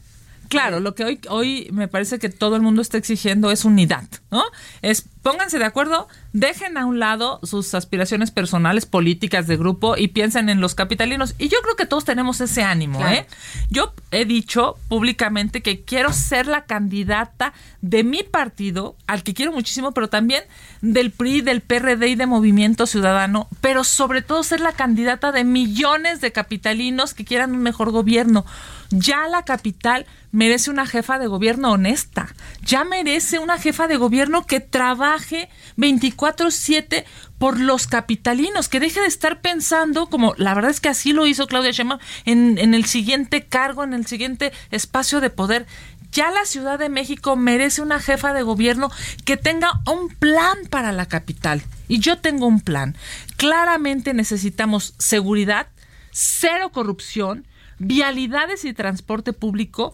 [0.50, 4.06] Claro, lo que hoy, hoy me parece que todo el mundo está exigiendo es unidad,
[4.32, 4.44] ¿no?
[4.82, 10.08] Es pónganse de acuerdo, dejen a un lado sus aspiraciones personales, políticas de grupo y
[10.08, 11.36] piensen en los capitalinos.
[11.38, 13.14] Y yo creo que todos tenemos ese ánimo, Claro.
[13.14, 13.28] ¿eh?
[13.70, 19.52] Yo he dicho públicamente que quiero ser la candidata de mi partido, al que quiero
[19.52, 20.46] muchísimo, pero también
[20.80, 25.44] del PRI, del PRD y de Movimiento Ciudadano, pero sobre todo ser la candidata de
[25.44, 28.46] millones de capitalinos que quieran un mejor gobierno.
[28.90, 34.46] Ya la capital merece una jefa de gobierno honesta, ya merece una jefa de gobierno
[34.46, 37.06] que trabaje 24/7
[37.38, 41.28] por los capitalinos, que deje de estar pensando, como la verdad es que así lo
[41.28, 45.66] hizo Claudia Sheinbaum, en, en el siguiente cargo, en el siguiente espacio de poder.
[46.12, 48.90] Ya la Ciudad de México merece una jefa de gobierno
[49.26, 51.62] que tenga un plan para la capital.
[51.88, 52.96] Y yo tengo un plan.
[53.36, 55.68] Claramente necesitamos seguridad,
[56.12, 57.46] cero corrupción,
[57.80, 59.94] vialidades y transporte público,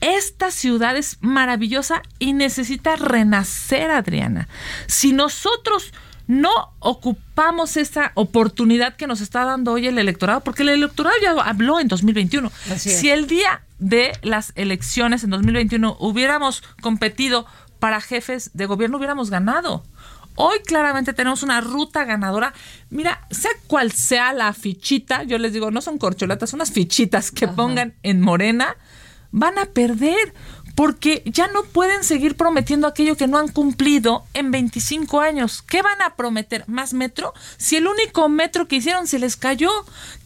[0.00, 4.48] esta ciudad es maravillosa y necesita renacer, Adriana.
[4.86, 5.92] Si nosotros
[6.26, 11.32] no ocupamos esa oportunidad que nos está dando hoy el electorado, porque el electorado ya
[11.32, 12.52] habló en 2021.
[12.76, 17.46] Si el día de las elecciones en 2021 hubiéramos competido
[17.80, 19.82] para jefes de gobierno, hubiéramos ganado.
[20.42, 22.54] Hoy claramente tenemos una ruta ganadora.
[22.88, 27.30] Mira, sea cual sea la fichita, yo les digo, no son corcholatas, son unas fichitas
[27.30, 28.74] que pongan en morena,
[29.32, 30.32] van a perder
[30.74, 35.60] porque ya no pueden seguir prometiendo aquello que no han cumplido en 25 años.
[35.60, 36.64] ¿Qué van a prometer?
[36.66, 37.34] ¿Más metro?
[37.58, 39.70] Si el único metro que hicieron se les cayó,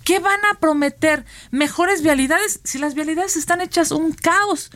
[0.05, 1.25] ¿qué van a prometer?
[1.51, 2.61] ¿Mejores vialidades?
[2.63, 4.71] Si las vialidades están hechas un caos.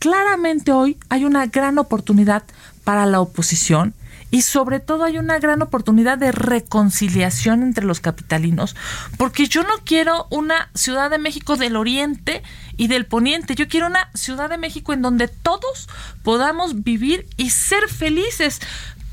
[0.00, 2.42] Claramente hoy hay una gran oportunidad
[2.82, 3.94] para la oposición
[4.32, 8.74] y sobre todo hay una gran oportunidad de reconciliación entre los capitalinos,
[9.18, 12.42] porque yo no quiero una Ciudad de México del Oriente
[12.78, 15.86] y del Poniente, yo quiero una Ciudad de México en donde todos
[16.22, 18.60] podamos vivir y ser felices.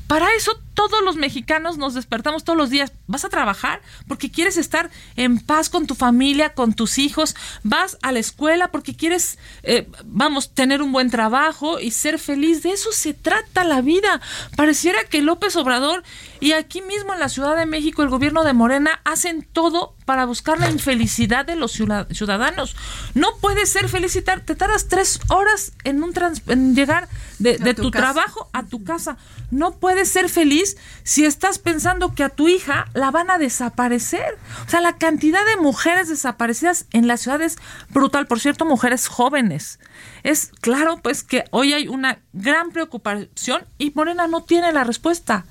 [0.06, 2.92] Para eso todos los mexicanos nos despertamos todos los días.
[3.06, 7.36] Vas a trabajar porque quieres estar en paz con tu familia, con tus hijos.
[7.62, 12.62] Vas a la escuela porque quieres, eh, vamos, tener un buen trabajo y ser feliz.
[12.62, 14.22] De eso se trata la vida.
[14.56, 16.02] Pareciera que López Obrador
[16.40, 20.24] y aquí mismo en la Ciudad de México el gobierno de Morena hacen todo para
[20.24, 22.74] buscar la infelicidad de los ciudadanos.
[23.14, 26.12] No puedes ser feliz y te tardas tres horas en, un
[26.48, 29.18] en llegar de, tu, tu trabajo a tu casa.
[29.50, 30.69] No puedes ser feliz
[31.02, 34.38] si estás pensando que a tu hija la van a desaparecer.
[34.66, 37.56] O sea, la cantidad de mujeres desaparecidas en la ciudad es
[37.90, 38.26] brutal.
[38.26, 39.78] Por cierto, mujeres jóvenes.
[40.22, 45.44] Es claro, pues, que hoy hay una gran preocupación y Morena no tiene la respuesta.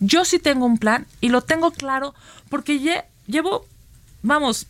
[0.00, 2.14] Yo sí tengo un plan y lo tengo claro
[2.48, 3.66] porque llevo,
[4.22, 4.66] vamos,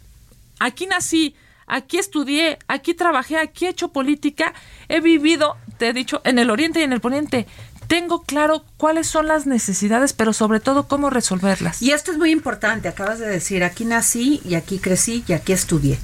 [0.59, 1.35] aquí nací,
[1.66, 4.55] aquí estudié, aquí trabajé, aquí he hecho política,
[4.88, 7.47] he vivido, te he dicho, en el oriente y en el poniente
[7.87, 11.81] tengo claro cuáles son las necesidades, pero sobre todo cómo resolverlas.
[11.83, 15.53] Y esto es muy importante, acabas de decir, aquí nací y aquí crecí y aquí
[15.53, 15.99] estudié.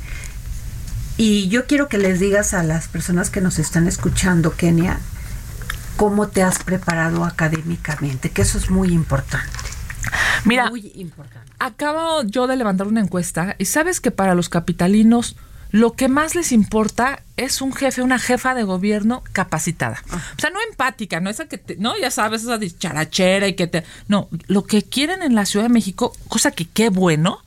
[1.16, 4.99] Y yo quiero que les digas a las personas que nos están escuchando, Kenia,
[5.97, 9.49] cómo te has preparado académicamente, que eso es muy importante.
[10.45, 11.53] Mira, muy importante.
[11.59, 15.37] acabo yo de levantar una encuesta y sabes que para los capitalinos
[15.73, 20.03] lo que más les importa es un jefe, una jefa de gobierno capacitada.
[20.11, 20.23] Ah.
[20.37, 23.67] O sea, no empática, no esa que te, no, ya sabes, esa charachera y que
[23.67, 27.39] te, no, lo que quieren en la Ciudad de México, cosa que qué bueno.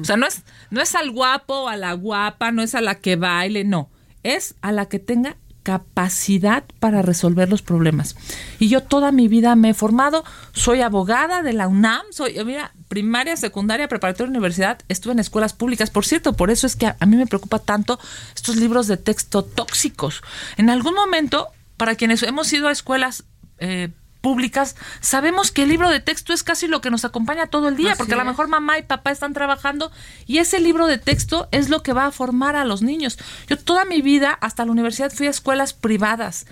[0.00, 2.80] O sea, no es no es al guapo o a la guapa, no es a
[2.80, 3.88] la que baile, no,
[4.24, 8.16] es a la que tenga capacidad para resolver los problemas.
[8.58, 12.72] Y yo toda mi vida me he formado, soy abogada de la UNAM, soy, mira,
[12.88, 15.90] primaria, secundaria, preparatoria, universidad, estuve en escuelas públicas.
[15.90, 17.98] Por cierto, por eso es que a, mí me preocupa tanto
[18.34, 20.22] estos libros de texto tóxicos.
[20.56, 23.24] En algún momento, para quienes hemos ido a escuelas
[23.58, 27.68] eh, públicas, sabemos que el libro de texto es casi lo que nos acompaña todo
[27.68, 29.92] el día, porque a lo mejor mamá y papá están trabajando
[30.26, 33.18] y ese libro de texto es lo que va a formar a los niños.
[33.48, 36.46] Yo toda mi vida, hasta la universidad, fui a escuelas privadas.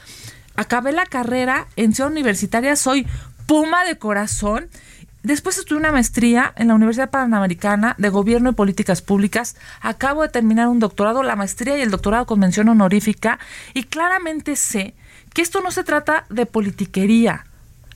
[0.55, 3.07] Acabé la carrera en ciudad universitaria, soy
[3.47, 4.69] puma de corazón.
[5.27, 9.57] Después estuve una maestría en la Universidad Panamericana de Gobierno y Políticas Públicas.
[9.81, 13.41] Acabo de terminar un doctorado, la maestría y el doctorado con mención honorífica.
[13.75, 14.95] Y claramente sé
[15.35, 17.45] que esto no se trata de politiquería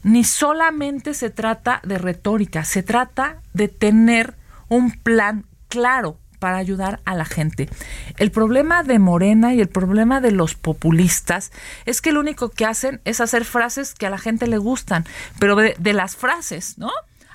[0.02, 4.34] ni solamente se trata de retórica, se trata de tener
[4.68, 7.68] un plan claro para ayudar a la gente.
[8.16, 11.52] El problema de Morena y el problema de los populistas
[11.86, 15.04] es que lo único que hacen es hacer frases que a la gente le gustan,
[15.38, 16.90] pero de, las frases, ¿no?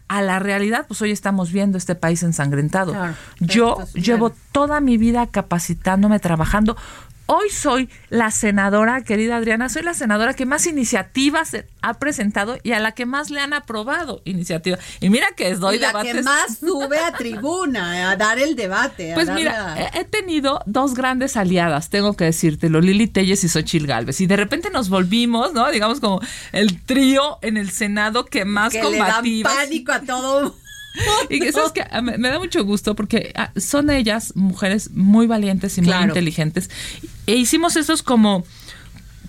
[0.08, 2.94] A la realidad, pues hoy estamos viendo este país ensangrentado.
[3.40, 6.78] Yo llevo toda mi vida capacitándome, trabajando
[7.28, 12.74] Hoy soy la senadora, querida Adriana, soy la senadora que más iniciativas ha presentado y
[12.74, 14.80] a la que más le han aprobado iniciativas.
[15.00, 19.14] Y mira que doy y la que más sube a tribuna, a dar el debate.
[19.16, 24.22] pues mira, he tenido dos grandes aliadas, tengo que decírtelo, Lili Telles y Xochil Galvez.
[24.22, 25.72] Y de repente nos volvimos, ¿no?
[25.72, 30.56] Digamos como el trío en el Senado que más que Le dan pánico a todo
[31.30, 35.28] y que sabes que ah, me, da mucho gusto porque ah, son ellas mujeres muy
[35.28, 36.70] valientes y muy inteligentes.
[37.28, 38.44] E hicimos esos como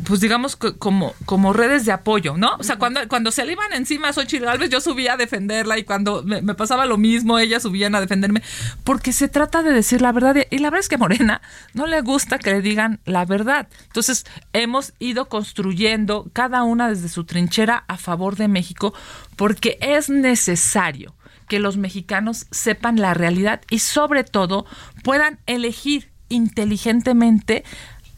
[0.05, 2.57] pues digamos como, como redes de apoyo, ¿no?
[2.59, 5.79] O sea, cuando, cuando se le iban encima a Xochitl Galvez, yo subía a defenderla
[5.79, 8.43] y cuando me, me, pasaba lo mismo, ellas subían a defenderme,
[8.85, 10.37] porque se trata de decir la verdad.
[10.51, 11.41] Y la verdad es que a Morena
[11.75, 13.69] no le gusta que le digan la verdad.
[13.87, 18.95] Entonces, hemos ido construyendo cada una desde su trinchera a favor de México,
[19.37, 21.15] porque es necesario
[21.49, 24.67] que los mexicanos sepan la realidad y sobre todo
[25.03, 27.65] puedan elegir inteligentemente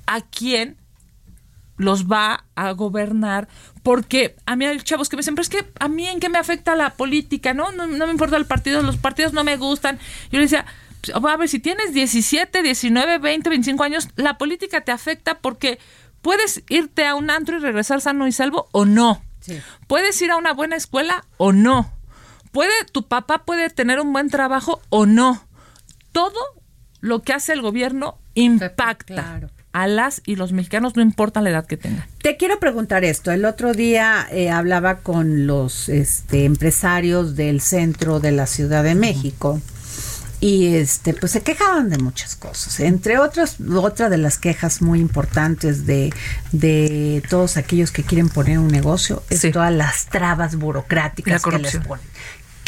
[0.06, 0.76] a quién
[1.76, 3.48] los va a gobernar
[3.82, 6.28] porque a mí hay chavos que me dicen, pero es que a mí en qué
[6.28, 7.72] me afecta la política, ¿no?
[7.72, 9.98] No, no me importa el partido, los partidos no me gustan.
[10.30, 10.66] Yo le decía,
[11.00, 15.78] pues, a ver, si tienes 17, 19, 20, 25 años, la política te afecta porque
[16.20, 19.22] puedes irte a un antro y regresar sano y salvo o no.
[19.86, 21.90] Puedes ir a una buena escuela o no.
[22.52, 25.44] Puede, tu papá puede tener un buen trabajo o no.
[26.12, 26.38] Todo
[27.00, 29.40] lo que hace el gobierno impacta
[29.72, 32.04] a las y los mexicanos, no importa la edad que tengan.
[32.22, 33.30] Te quiero preguntar esto.
[33.30, 38.94] El otro día eh, hablaba con los este, empresarios del centro de la Ciudad de
[38.94, 39.60] México
[40.40, 45.00] y este pues se quejaban de muchas cosas entre otras otra de las quejas muy
[45.00, 46.12] importantes de,
[46.52, 51.76] de todos aquellos que quieren poner un negocio es todas las trabas burocráticas que les
[51.78, 52.06] ponen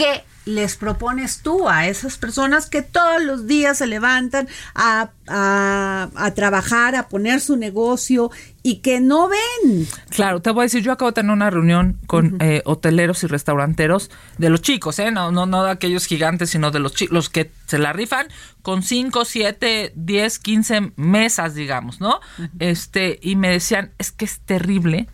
[0.01, 6.31] ¿Qué les propones tú a esas personas que todos los días se levantan a, a,
[6.35, 8.31] trabajar, a poner su negocio
[8.63, 9.87] y que no ven?
[10.09, 13.27] Claro, te voy a decir, yo acabo de tener una reunión con eh, hoteleros y
[13.27, 15.11] restauranteros de los chicos, ¿eh?
[15.11, 18.29] No, no, no de aquellos gigantes, sino de los chicos, los que se la rifan
[18.63, 22.21] con 5, 7, 10, 15 mesas, digamos, ¿no?
[22.59, 25.09] Este, y me decían, es que es terrible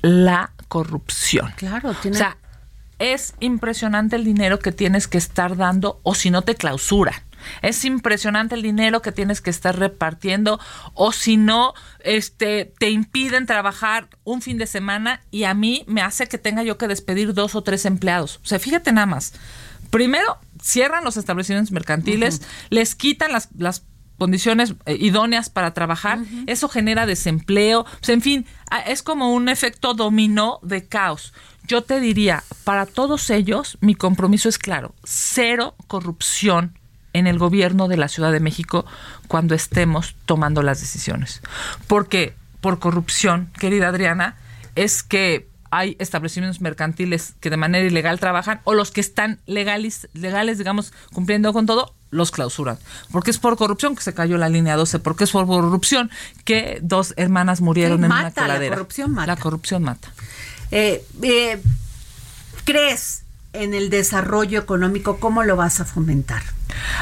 [0.00, 1.52] la corrupción.
[1.56, 2.16] Claro, tiene...
[2.16, 2.38] O sea,
[3.02, 7.24] es impresionante el dinero que tienes que estar dando o si no te clausura.
[7.60, 10.60] Es impresionante el dinero que tienes que estar repartiendo
[10.94, 11.74] o si no,
[12.04, 16.62] este, te impiden trabajar un fin de semana y a mí me hace que tenga
[16.62, 18.38] yo que despedir dos o tres empleados.
[18.44, 19.32] O sea, fíjate nada más.
[19.90, 22.40] Primero, cierran los establecimientos mercantiles,
[22.70, 23.82] les quitan las, las
[24.16, 28.46] condiciones eh, idóneas para trabajar, eso genera desempleo, en fin,
[28.86, 31.34] es como un efecto dominó de caos.
[31.66, 36.78] Yo te diría, para todos ellos, mi compromiso es claro, cero corrupción
[37.12, 38.84] en el gobierno de la Ciudad de México
[39.28, 41.42] cuando estemos tomando las decisiones.
[41.86, 44.36] Porque por corrupción, querida Adriana,
[44.74, 50.08] es que hay establecimientos mercantiles que de manera ilegal trabajan o los que están legales,
[50.12, 52.78] legales digamos, cumpliendo con todo, los clausuran.
[53.10, 56.10] Porque es por corrupción que se cayó la línea 12, porque es por corrupción
[56.44, 58.70] que dos hermanas murieron en una coladera.
[58.70, 59.26] La corrupción mata.
[59.26, 60.12] La corrupción mata.
[60.72, 61.62] Eh, eh,
[62.64, 65.20] ¿Crees en el desarrollo económico?
[65.20, 66.42] ¿Cómo lo vas a fomentar?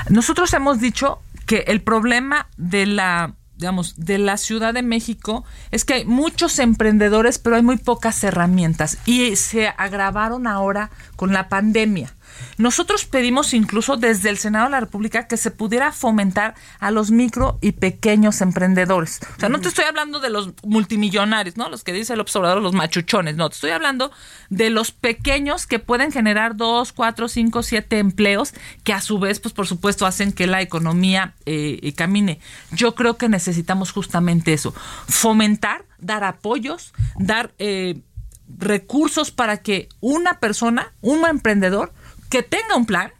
[0.08, 5.84] Nosotros hemos dicho que el problema de la digamos, de la Ciudad de México es
[5.84, 11.50] que hay muchos emprendedores, pero hay muy pocas herramientas y se agravaron ahora con la
[11.50, 12.10] pandemia.
[12.58, 17.10] Nosotros pedimos incluso desde el Senado de la República que se pudiera fomentar a los
[17.10, 19.20] micro y pequeños emprendedores.
[19.36, 21.68] O sea, no te estoy hablando de los multimillonarios, ¿no?
[21.68, 24.10] Los que dice el observador, los machuchones, no, te estoy hablando
[24.48, 29.40] de los pequeños que pueden generar dos, cuatro, cinco, siete empleos que a su vez,
[29.40, 32.40] pues por supuesto, hacen que la economía eh, camine.
[32.72, 34.74] Yo creo que necesitamos justamente eso,
[35.08, 37.52] fomentar, dar apoyos, dar...
[37.58, 38.00] Eh,
[38.58, 41.92] recursos para que una persona, un emprendedor,
[42.30, 43.12] que tenga un plan,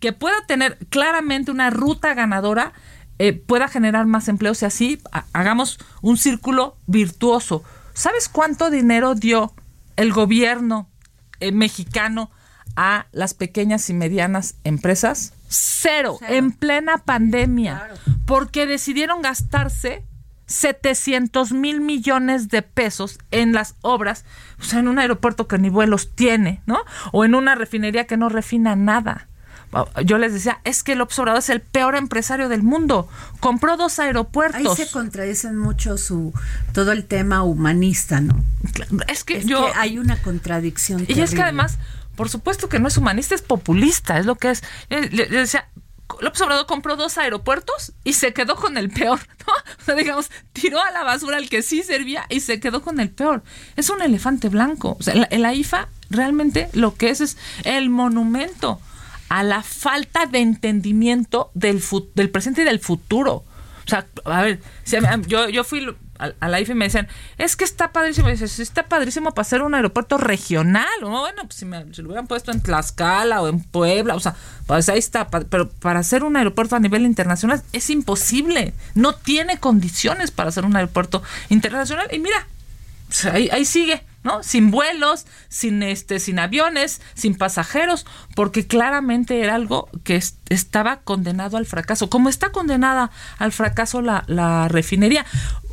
[0.00, 2.72] que pueda tener claramente una ruta ganadora,
[3.18, 5.02] eh, pueda generar más empleos y así
[5.32, 7.62] hagamos un círculo virtuoso.
[7.92, 9.54] ¿Sabes cuánto dinero dio
[9.96, 10.88] el gobierno
[11.38, 12.30] eh, mexicano
[12.74, 15.32] a las pequeñas y medianas empresas?
[15.48, 17.90] Cero, en plena pandemia,
[18.26, 20.04] porque decidieron gastarse
[20.46, 24.24] 700 mil millones de pesos en las obras,
[24.60, 26.80] o sea, en un aeropuerto que ni vuelos tiene, ¿no?
[27.12, 29.28] O en una refinería que no refina nada.
[30.04, 33.08] Yo les decía, es que el Obrador es el peor empresario del mundo.
[33.40, 34.78] Compró dos aeropuertos.
[34.78, 36.32] Ahí se contradicen mucho su
[36.72, 38.44] todo el tema humanista, ¿no?
[39.08, 41.04] Es que yo hay una contradicción.
[41.08, 41.78] Y es que además,
[42.14, 44.62] por supuesto que no es humanista, es populista, es lo que es.
[44.90, 45.68] Le, le decía,
[46.20, 49.52] López Obrador compró dos aeropuertos y se quedó con el peor, ¿no?
[49.80, 53.00] O sea, digamos, tiró a la basura el que sí servía y se quedó con
[53.00, 53.42] el peor.
[53.76, 54.96] Es un elefante blanco.
[54.98, 58.80] O sea, la, IFA realmente lo que es es el monumento
[59.28, 61.82] a la falta de entendimiento del,
[62.14, 63.44] del presente y del futuro.
[63.84, 64.60] O sea, a ver,
[65.26, 65.86] yo, yo fui
[66.18, 67.08] a, la IFE me decían,
[67.38, 68.28] es que está padrísimo.
[68.28, 70.86] Dices, está padrísimo para hacer un aeropuerto regional.
[71.00, 74.36] bueno, pues si, me, lo hubieran puesto en Tlaxcala o en Puebla, o sea,
[74.66, 75.28] pues ahí está.
[75.28, 78.74] Pero para hacer un aeropuerto a nivel internacional es imposible.
[78.94, 82.08] No tiene condiciones para hacer un aeropuerto internacional.
[82.12, 82.46] Y mira,
[83.32, 84.02] ahí, ahí sigue.
[84.22, 84.42] ¿no?
[84.42, 91.58] Sin vuelos, sin este, sin aviones, sin pasajeros, porque claramente era algo que estaba condenado
[91.58, 92.08] al fracaso.
[92.08, 95.26] Como está condenada al fracaso la refinería,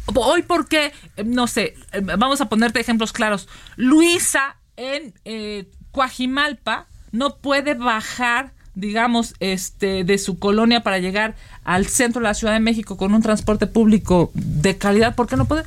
[0.06, 0.94] Hoy, ¿por qué?
[1.18, 1.76] Eh, no sé,
[2.18, 3.48] vamos a ponerte ejemplos claros.
[3.76, 11.88] Luisa en eh, Coajimalpa no puede bajar digamos, este, de su colonia para llegar al
[11.88, 15.16] centro de la Ciudad de México con un transporte público de calidad.
[15.16, 15.64] ¿Por qué no puede?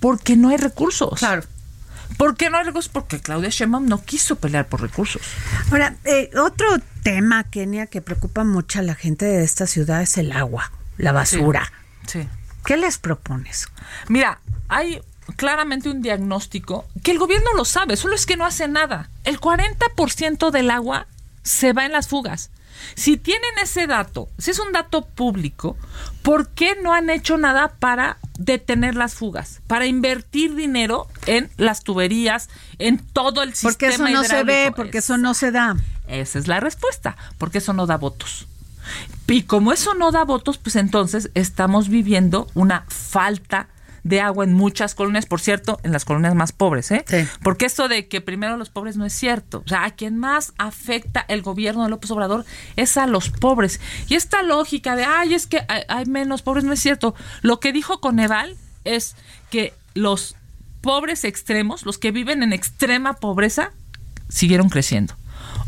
[0.00, 1.18] Porque no hay recursos.
[1.18, 1.42] Claro.
[2.16, 2.90] ¿Por qué no hay recursos?
[2.90, 5.22] Porque Claudia Sheinbaum no quiso pelear por recursos.
[5.70, 6.66] Ahora, eh, otro
[7.02, 11.12] tema, Kenia, que preocupa mucho a la gente de esta ciudad es el agua, la
[11.12, 11.72] basura.
[12.06, 12.26] Sí.
[12.64, 13.68] ¿Qué les propones?
[14.08, 15.00] Mira, hay
[15.36, 19.10] claramente un diagnóstico que el gobierno lo sabe, solo es que no hace nada.
[19.24, 21.06] El 40% del agua
[21.42, 22.50] se va en las fugas.
[22.94, 25.76] Si tienen ese dato, si es un dato público,
[26.22, 29.60] ¿por qué no han hecho nada para detener las fugas?
[29.66, 32.48] Para invertir dinero en las tuberías,
[32.78, 35.76] en todo el sistema Porque eso no se ve, porque eso no se da.
[36.08, 38.46] Esa es la respuesta, porque eso no da votos.
[39.30, 43.68] Y como eso no da votos, pues entonces estamos viviendo una falta
[44.02, 47.04] de agua en muchas colonias, por cierto, en las colonias más pobres, ¿eh?
[47.06, 47.26] Sí.
[47.42, 49.62] Porque esto de que primero los pobres no es cierto.
[49.64, 52.44] O sea, a quien más afecta el gobierno de López Obrador
[52.76, 53.80] es a los pobres.
[54.08, 57.14] Y esta lógica de, ay, es que hay, hay menos pobres, no es cierto.
[57.42, 59.16] Lo que dijo Coneval es
[59.50, 60.34] que los
[60.80, 63.72] pobres extremos, los que viven en extrema pobreza,
[64.28, 65.14] siguieron creciendo.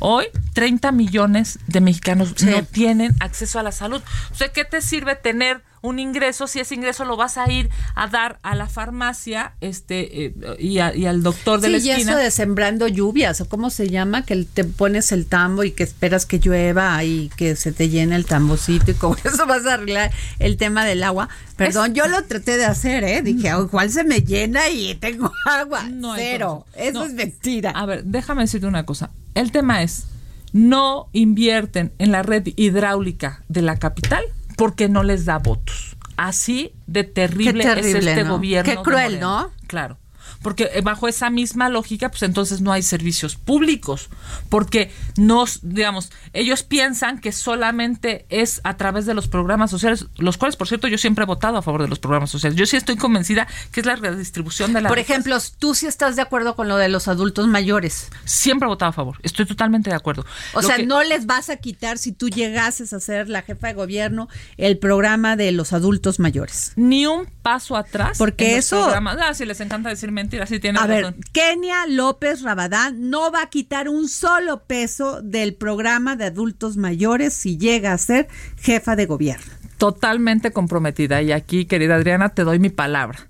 [0.04, 0.24] Hoy,
[0.54, 4.02] 30 millones de mexicanos no tienen acceso a la salud.
[4.32, 7.68] O sea, ¿qué te sirve tener un ingreso si ese ingreso lo vas a ir
[7.94, 11.78] a dar a la farmacia este eh, y, a- y al doctor de Sí, la
[11.78, 12.12] y esquina?
[12.12, 15.84] eso de sembrando lluvias, o cómo se llama, que te pones el tambo y que
[15.84, 19.74] esperas que llueva y que se te llene el tambocito y con eso vas a
[19.74, 21.28] arreglar el tema del agua.
[21.56, 23.22] Perdón, yo lo traté de hacer, ¿eh?
[23.22, 25.84] Dije, "Oh, igual se me llena y tengo agua.
[25.84, 26.66] No Cero.
[26.74, 27.04] Eso No.
[27.04, 27.70] es mentira.
[27.70, 29.10] A ver, déjame decirte una cosa.
[29.34, 30.06] El tema es,
[30.52, 34.24] no invierten en la red hidráulica de la capital
[34.56, 35.96] porque no les da votos.
[36.16, 38.34] Así de terrible, es este ¿no?
[38.36, 38.70] gobierno.
[38.70, 39.18] Qué cruel.
[39.18, 39.50] ¿no?
[39.66, 39.98] Claro.
[40.42, 44.08] Porque eh, bajo esa misma lógica, pues entonces no hay servicios públicos.
[44.48, 50.36] Porque nos, digamos, ellos piensan que solamente es a través de los programas sociales, los
[50.38, 52.56] cuales, por cierto, yo siempre he votado a favor de los programas sociales.
[52.58, 55.12] Yo sí estoy convencida que es la redistribución de la Por riqueza.
[55.14, 58.08] ejemplo, tú sí estás de acuerdo con lo de los adultos mayores.
[58.24, 59.18] Siempre he votado a favor.
[59.22, 60.24] Estoy totalmente de acuerdo.
[60.54, 63.42] O Lo sea, que- no les vas a quitar si tú llegases a ser la
[63.42, 66.72] jefa de gobierno el programa de los adultos mayores.
[66.76, 68.18] ni un paso atrás.
[68.18, 69.18] Porque en los eso- programas.
[69.20, 71.20] Ah, si les encanta decir mentiras, sí tienen A ver, razón.
[71.32, 77.34] Kenia López Rabadán no va a quitar un solo peso del programa de adultos mayores
[77.34, 78.28] si llega a ser
[78.58, 79.52] jefa de gobierno.
[79.78, 81.22] Totalmente comprometida.
[81.22, 83.28] Y aquí, querida Adriana, te doy mi palabra.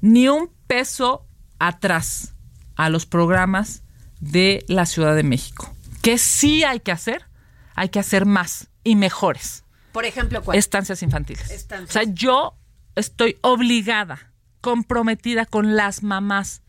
[0.00, 1.26] Ni un peso
[1.58, 2.34] atrás
[2.76, 3.82] a los programas
[4.20, 5.74] de la Ciudad de México.
[6.02, 7.26] Que sí hay que hacer,
[7.74, 9.64] hay que hacer más y mejores.
[9.92, 10.56] Por ejemplo, ¿cuál?
[10.56, 11.50] Estancias infantiles.
[11.50, 11.90] Estancias.
[11.90, 12.56] O sea, yo
[12.94, 14.29] estoy obligada,
[14.60, 16.62] comprometida con las mamás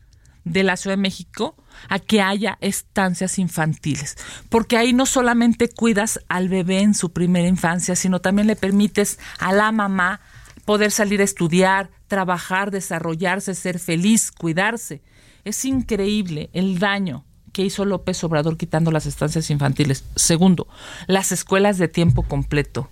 [0.44, 1.56] de la Ciudad de México
[1.88, 4.16] a que haya estancias infantiles,
[4.48, 9.18] porque ahí no solamente cuidas al bebé en su primera infancia, sino también le permites
[9.38, 10.20] a la mamá
[10.64, 15.02] poder salir a estudiar, trabajar, desarrollarse, ser feliz, cuidarse.
[15.44, 20.04] Es increíble el daño que hizo López Obrador quitando las estancias infantiles.
[20.16, 20.66] Segundo,
[21.06, 22.88] las escuelas de tiempo completo.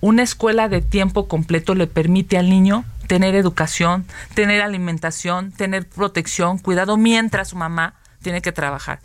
[0.00, 6.58] Una escuela de tiempo completo le permite al niño tener educación, tener alimentación, tener protección,
[6.58, 9.00] cuidado mientras su mamá tiene que trabajar.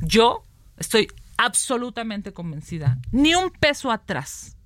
[0.00, 0.44] Yo
[0.76, 4.56] estoy absolutamente convencida, ni un peso atrás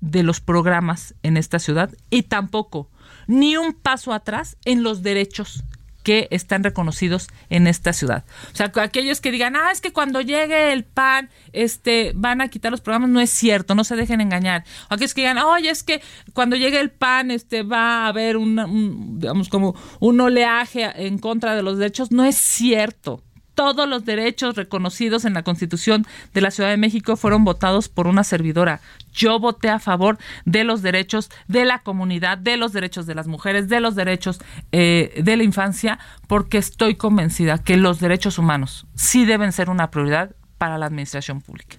[0.00, 2.90] de los programas en esta ciudad y tampoco
[3.26, 5.64] ni un paso atrás en los derechos
[6.04, 8.24] que están reconocidos en esta ciudad.
[8.52, 12.48] O sea, aquellos que digan, ah, es que cuando llegue el PAN, este, van a
[12.48, 14.64] quitar los programas, no es cierto, no se dejen engañar.
[14.90, 16.00] O aquellos que digan, oye, es que
[16.34, 21.18] cuando llegue el PAN, este, va a haber un, un, digamos, como un oleaje en
[21.18, 23.24] contra de los derechos, no es cierto
[23.54, 28.06] todos los derechos reconocidos en la Constitución de la Ciudad de México fueron votados por
[28.06, 28.80] una servidora.
[29.12, 33.26] Yo voté a favor de los derechos de la comunidad, de los derechos de las
[33.26, 34.40] mujeres, de los derechos
[34.72, 39.90] eh, de la infancia, porque estoy convencida que los derechos humanos sí deben ser una
[39.90, 41.76] prioridad para la administración pública.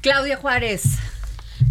[0.00, 0.98] Claudia Juárez.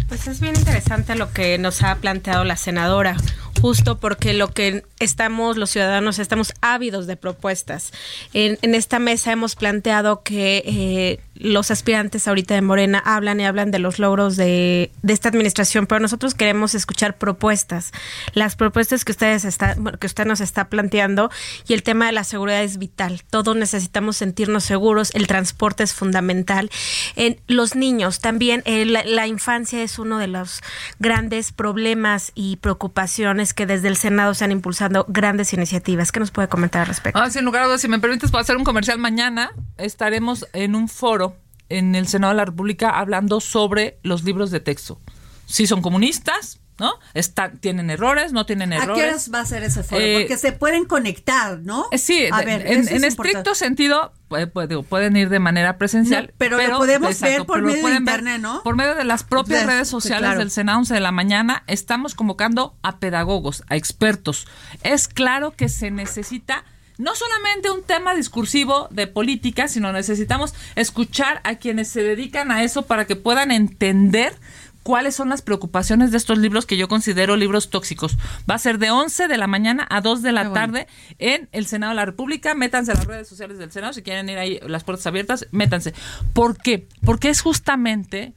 [0.06, 3.16] Pues es bien interesante lo que nos ha planteado la senadora,
[3.60, 7.92] justo porque lo que estamos, los ciudadanos, estamos ávidos de propuestas.
[8.32, 13.46] En, en esta mesa hemos planteado que eh, los aspirantes ahorita de Morena hablan y
[13.46, 17.92] hablan de los logros de, esta administración, pero nosotros queremos escuchar propuestas,
[18.34, 21.30] las propuestas que ustedes está, que usted nos está planteando
[21.66, 23.22] y el tema de la seguridad es vital.
[23.30, 26.70] Todos necesitamos sentirnos seguros, el transporte es fundamental.
[27.16, 30.60] En los niños también, eh, la, la infancia es uno de los
[30.98, 36.12] grandes problemas y preocupaciones que desde el Senado se han impulsado grandes iniciativas.
[36.12, 37.18] ¿Qué nos puede comentar al respecto?
[37.18, 40.74] Ah, sin lugar a dudas, si me permites, para hacer un comercial mañana, estaremos en
[40.74, 41.27] un foro
[41.68, 45.00] en el Senado de la República hablando sobre los libros de texto.
[45.46, 46.92] Si son comunistas, ¿no?
[47.14, 48.90] Están, tienen errores, no tienen errores.
[48.90, 50.00] ¿A qué horas va a ser ese foro?
[50.00, 51.86] Eh, Porque se pueden conectar, ¿no?
[51.90, 56.26] Eh, Sí, A ver, en, es estricto sentido puede- puede- pueden ir de manera presencial.
[56.28, 58.62] No, pero lo podemos ver por medio de ver internet, ¿no?
[58.62, 60.38] Por medio de las propias De- redes sociales claro.
[60.38, 64.46] del Senado 11 de la mañana, estamos convocando a pedagogos, a expertos.
[64.84, 66.64] Es claro que se necesita
[66.98, 72.62] no solamente un tema discursivo de política, sino necesitamos escuchar a quienes se dedican a
[72.62, 74.34] eso para que puedan entender
[74.82, 78.16] cuáles son las preocupaciones de estos libros que yo considero libros tóxicos.
[78.50, 80.54] Va a ser de 11 de la mañana a 2 de la bueno.
[80.54, 80.86] tarde
[81.18, 82.54] en el Senado de la República.
[82.54, 83.92] Métanse a las redes sociales del Senado.
[83.92, 85.94] Si quieren ir ahí, las puertas abiertas, métanse.
[86.32, 86.88] ¿Por qué?
[87.04, 88.32] Porque es justamente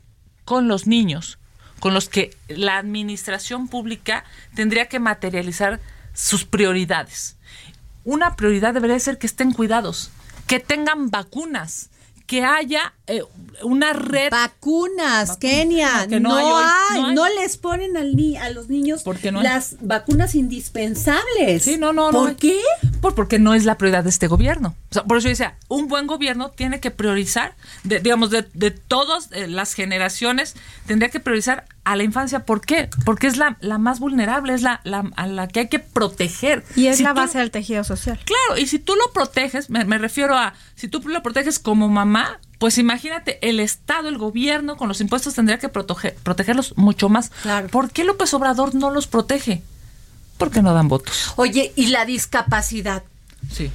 [0.45, 1.37] con los niños
[1.81, 4.23] con los que la administración pública
[4.55, 5.79] tendría que materializar
[6.13, 7.37] sus prioridades.
[8.03, 10.09] Una prioridad debería ser que estén cuidados,
[10.47, 11.89] que tengan vacunas,
[12.27, 13.23] que haya eh,
[13.61, 14.29] una red.
[14.31, 16.07] Vacunas, Kenia.
[16.07, 17.15] que no no, hay hoy, hay, no hay.
[17.15, 21.63] no les ponen al ni- a los niños no las vacunas indispensables.
[21.63, 22.19] Sí, no, no, no.
[22.19, 22.59] ¿Por qué?
[23.01, 24.75] Por, porque no es la prioridad de este gobierno.
[24.89, 28.47] O sea, por eso yo decía, un buen gobierno tiene que priorizar, de- digamos, de,
[28.53, 30.55] de todas eh, las generaciones,
[30.87, 32.45] tendría que priorizar a la infancia.
[32.45, 32.89] ¿Por qué?
[33.05, 36.63] Porque es la, la más vulnerable, es la, la- a la que hay que proteger.
[36.75, 38.19] Y es Si la tú- base del tejido social.
[38.23, 41.89] Claro, y si tú lo proteges, me, me refiero a, si tú lo proteges como
[41.89, 47.09] mamá, pues imagínate, el Estado, el gobierno, con los impuestos tendría que proteger, protegerlos mucho
[47.09, 47.31] más.
[47.71, 49.63] ¿Por qué López Obrador no los protege?
[50.37, 51.33] Porque no dan votos.
[51.37, 53.03] Oye, y la discapacidad.
[53.51, 53.71] Sí.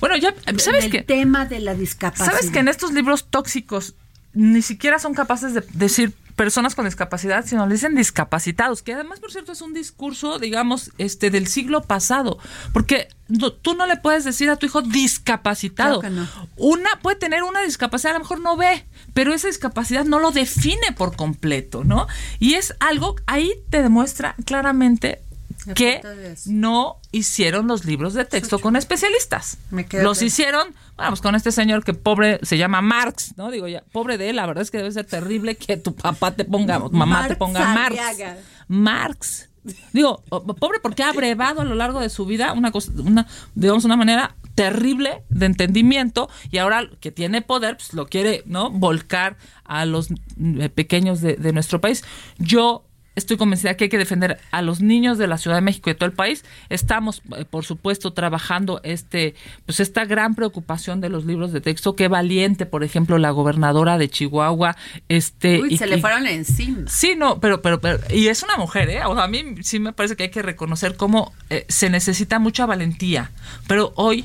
[0.00, 2.26] Bueno, ya, ¿sabes el tema de la discapacidad.
[2.32, 3.94] ¿Sabes que en estos libros tóxicos
[4.34, 9.20] ni siquiera son capaces de decir personas con discapacidad, sino le dicen discapacitados, que además,
[9.20, 12.38] por cierto, es un discurso, digamos, este del siglo pasado,
[12.72, 16.00] porque no- tú no le puedes decir a tu hijo discapacitado.
[16.00, 16.28] Claro no.
[16.56, 20.30] Una puede tener una discapacidad, a lo mejor no ve, pero esa discapacidad no lo
[20.30, 22.06] define por completo, ¿no?
[22.38, 25.25] Y es algo, ahí te demuestra claramente Me
[25.74, 26.00] que
[26.46, 29.58] no hicieron los libros de texto con especialistas.
[29.70, 33.50] Me Los hicieron, vamos, con este señor que pobre se llama Marx, ¿no?
[33.50, 36.32] Digo, ya, pobre de él, la verdad es que debe ser terrible que tu papá
[36.32, 37.98] te ponga, tu mamá te ponga Marx.
[37.98, 38.38] Arriaga.
[38.68, 39.48] Marx.
[39.92, 40.22] Digo,
[40.60, 43.96] pobre porque ha abrevado a lo largo de su vida una cosa, una, digamos, una
[43.96, 48.70] manera terrible de entendimiento y ahora que tiene poder, pues lo quiere, ¿no?
[48.70, 52.04] Volcar a los mm, pequeños de, de nuestro país.
[52.38, 52.86] Yo
[53.16, 55.94] estoy convencida que hay que defender a los niños de la Ciudad de México y
[55.94, 56.44] de todo el país.
[56.68, 61.96] Estamos, eh, por supuesto, trabajando este, pues esta gran preocupación de los libros de texto.
[61.96, 64.76] Qué valiente, por ejemplo, la gobernadora de Chihuahua,
[65.08, 66.82] este, Uy, y- se le y- fueron encima.
[66.86, 69.00] Sí, no, pero, pero, pero, y es una mujer, ¿eh?
[69.06, 72.38] O sea, a mí sí me parece que hay que reconocer cómo eh, se necesita
[72.38, 73.30] mucha valentía,
[73.66, 74.24] pero hoy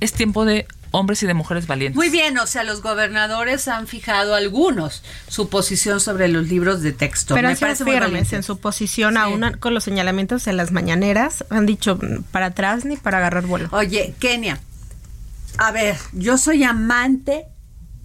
[0.00, 1.96] es tiempo de hombres y de mujeres valientes.
[1.96, 6.92] Muy bien, o sea, los gobernadores han fijado algunos su posición sobre los libros de
[6.92, 7.34] texto.
[7.34, 11.44] Pero Me han sido firmes en su posición, aún con los señalamientos en las mañaneras.
[11.50, 13.68] Han dicho mm, para atrás ni para agarrar vuelo.
[13.72, 14.60] Oye, Kenia,
[15.58, 17.46] a ver, yo soy amante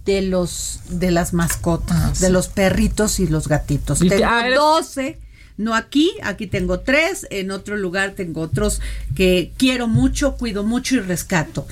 [0.04, 4.02] de los de las mascotas, de los perritos y los gatitos.
[4.02, 5.18] Y Tengo ah, eres- 12,
[5.56, 8.80] no aquí, aquí tengo tres, en otro lugar tengo otros
[9.14, 11.66] que quiero mucho, cuido mucho y rescato.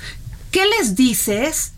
[0.53, 1.73] ¿Qué les dices?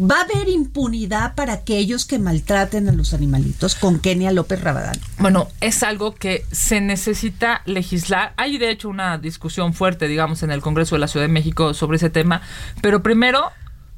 [0.00, 4.96] ¿Va a haber impunidad para aquellos que maltraten a los animalitos con Kenia López Rabadán?
[5.18, 8.32] Bueno, es algo que se necesita legislar.
[8.36, 11.74] Hay de hecho una discusión fuerte, digamos, en el Congreso de la Ciudad de México
[11.74, 12.42] sobre ese tema,
[12.80, 13.50] pero primero,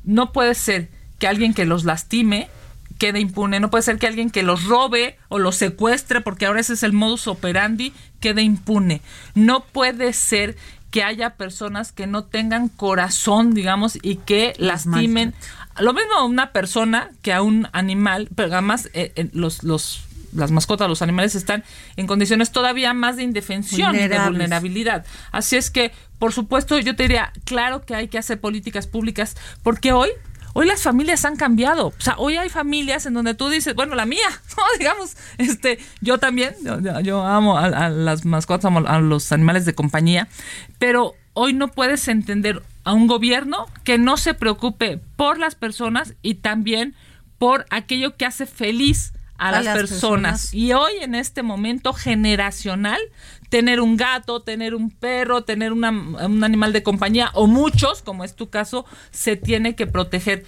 [0.04, 0.88] no puede ser
[1.18, 2.48] que alguien que los lastime
[2.98, 6.60] quede impune, no puede ser que alguien que los robe o los secuestre, porque ahora
[6.60, 9.02] ese es el modus operandi, quede impune.
[9.34, 10.56] No puede ser
[10.90, 15.34] que haya personas que no tengan corazón, digamos, y que lastimen.
[15.78, 20.04] Lo mismo a una persona que a un animal, pero además eh, eh, los, los,
[20.32, 21.62] las mascotas, los animales están
[21.96, 25.04] en condiciones todavía más de indefensión y de vulnerabilidad.
[25.30, 29.36] Así es que, por supuesto, yo te diría, claro que hay que hacer políticas públicas,
[29.62, 30.10] porque hoy
[30.58, 31.86] Hoy las familias han cambiado.
[31.86, 34.62] O sea, hoy hay familias en donde tú dices, bueno, la mía, ¿no?
[34.76, 36.56] digamos, este, yo también,
[37.04, 40.26] yo, amo a, a las mascotas, amo a los animales de compañía,
[40.80, 46.14] pero hoy no puedes entender a un gobierno que no se preocupe por las personas
[46.22, 46.96] y también
[47.38, 50.40] por aquello que hace feliz a, A las, las personas.
[50.40, 50.54] personas.
[50.54, 52.98] Y hoy en este momento generacional,
[53.48, 58.24] tener un gato, tener un perro, tener una- un animal de compañía o muchos, como
[58.24, 60.44] es tu caso, se tiene que proteger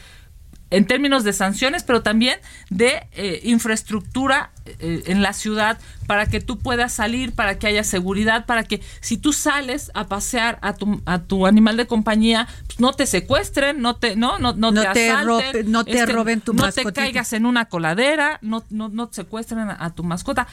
[0.72, 2.38] en términos de sanciones, pero también
[2.68, 7.82] de eh, infraestructura eh, en la ciudad para que tú puedas salir, para que haya
[7.82, 12.46] seguridad, para que si tú sales a pasear a tu, a tu animal de compañía,
[12.66, 15.64] pues no te secuestren, no te no no no, No te, te asalten, este, robe-
[15.68, 16.92] no te roben tu no mascotita.
[16.92, 20.46] te caigas en una coladera, no no no te secuestren a, a tu mascota.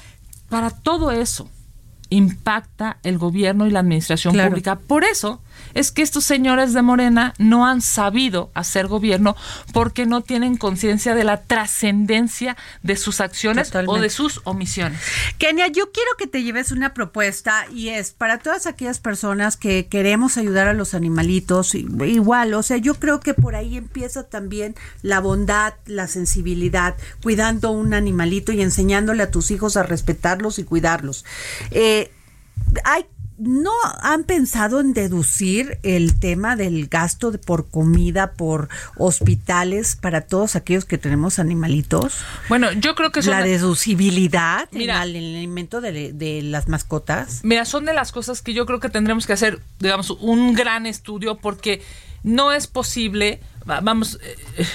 [0.49, 1.47] Para todo eso,
[2.09, 4.77] impacta el gobierno y la administración pública.
[4.77, 5.41] Por eso
[5.77, 9.35] es que estos señores de Morena no han sabido hacer gobierno
[9.73, 14.99] porque no tienen conciencia de la trascendencia de sus acciones o de sus omisiones.
[15.37, 19.85] Kenia, yo quiero que te lleves una propuesta y es para todas aquellas personas que
[19.85, 24.73] queremos ayudar a los animalitos, igual, o sea, yo creo que por ahí empieza también
[25.03, 30.63] la bondad, la sensibilidad, cuidando un animalito y enseñándole a tus hijos a respetarlos y
[30.63, 31.23] cuidarlos.
[31.69, 32.11] Eh,
[32.83, 33.05] hay
[33.37, 33.71] ¿No
[34.01, 38.67] han pensado en deducir el tema del gasto por comida, por
[38.97, 42.15] hospitales para todos aquellos que tenemos animalitos?
[42.49, 47.41] Bueno, yo creo que son la deducibilidad en el alimento de, de, las mascotas.
[47.43, 50.87] Mira, son de las cosas que yo creo que tendremos que hacer, digamos, un gran
[50.87, 51.83] estudio porque
[52.23, 54.65] no es posible, vamos, eh,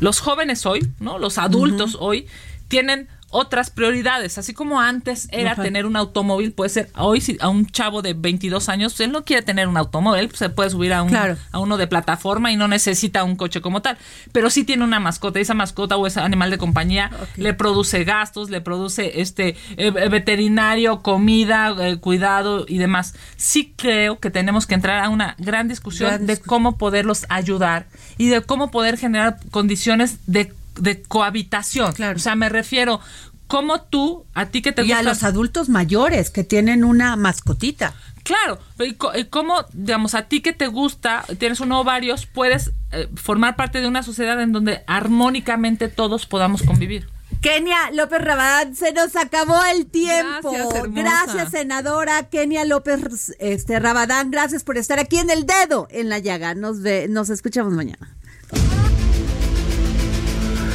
[0.00, 1.18] los jóvenes hoy, ¿no?
[1.18, 2.26] Los adultos hoy
[2.68, 4.38] tienen otras prioridades.
[4.38, 8.14] Así como antes era tener un automóvil, puede ser hoy si a un chavo de
[8.14, 11.76] 22 años, él no quiere tener un automóvil, se puede subir a, un, a uno
[11.76, 13.96] de plataforma y no necesita un coche como tal.
[14.32, 18.04] Pero sí tiene una mascota y esa mascota o ese animal de compañía le produce
[18.04, 23.14] gastos, le produce este eh, veterinario, comida, eh, cuidado y demás.
[23.36, 27.86] Sí creo que tenemos que entrar a una gran discusión de cómo poderlos ayudar
[28.18, 31.92] y de cómo poder generar condiciones de de cohabitación.
[31.92, 32.16] Claro.
[32.16, 33.00] O sea, me refiero,
[33.46, 34.96] como tú, a ti que te gusta...
[34.96, 37.94] Y a los adultos mayores que tienen una mascotita.
[38.22, 43.08] Claro, y cómo, digamos, a ti que te gusta, tienes uno o varios, puedes eh,
[43.14, 47.08] formar parte de una sociedad en donde armónicamente todos podamos convivir.
[47.40, 50.52] Kenia López Rabadán, se nos acabó el tiempo.
[50.52, 54.30] Gracias, gracias, senadora Kenia López este, Rabadán.
[54.30, 56.54] Gracias por estar aquí en el dedo en la llaga.
[56.54, 58.14] Nos, ve, nos escuchamos mañana.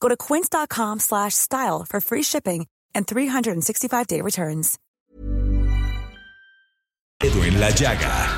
[0.00, 4.78] Go to quince.com slash style for free shipping and 365-day returns.
[7.20, 8.28] Edo en la llaga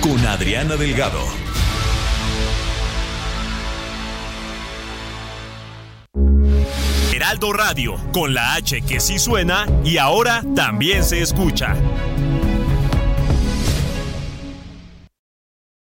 [0.00, 1.20] con Adriana Delgado.
[7.12, 11.74] Heraldo Radio, con la H que sí suena y ahora también se escucha.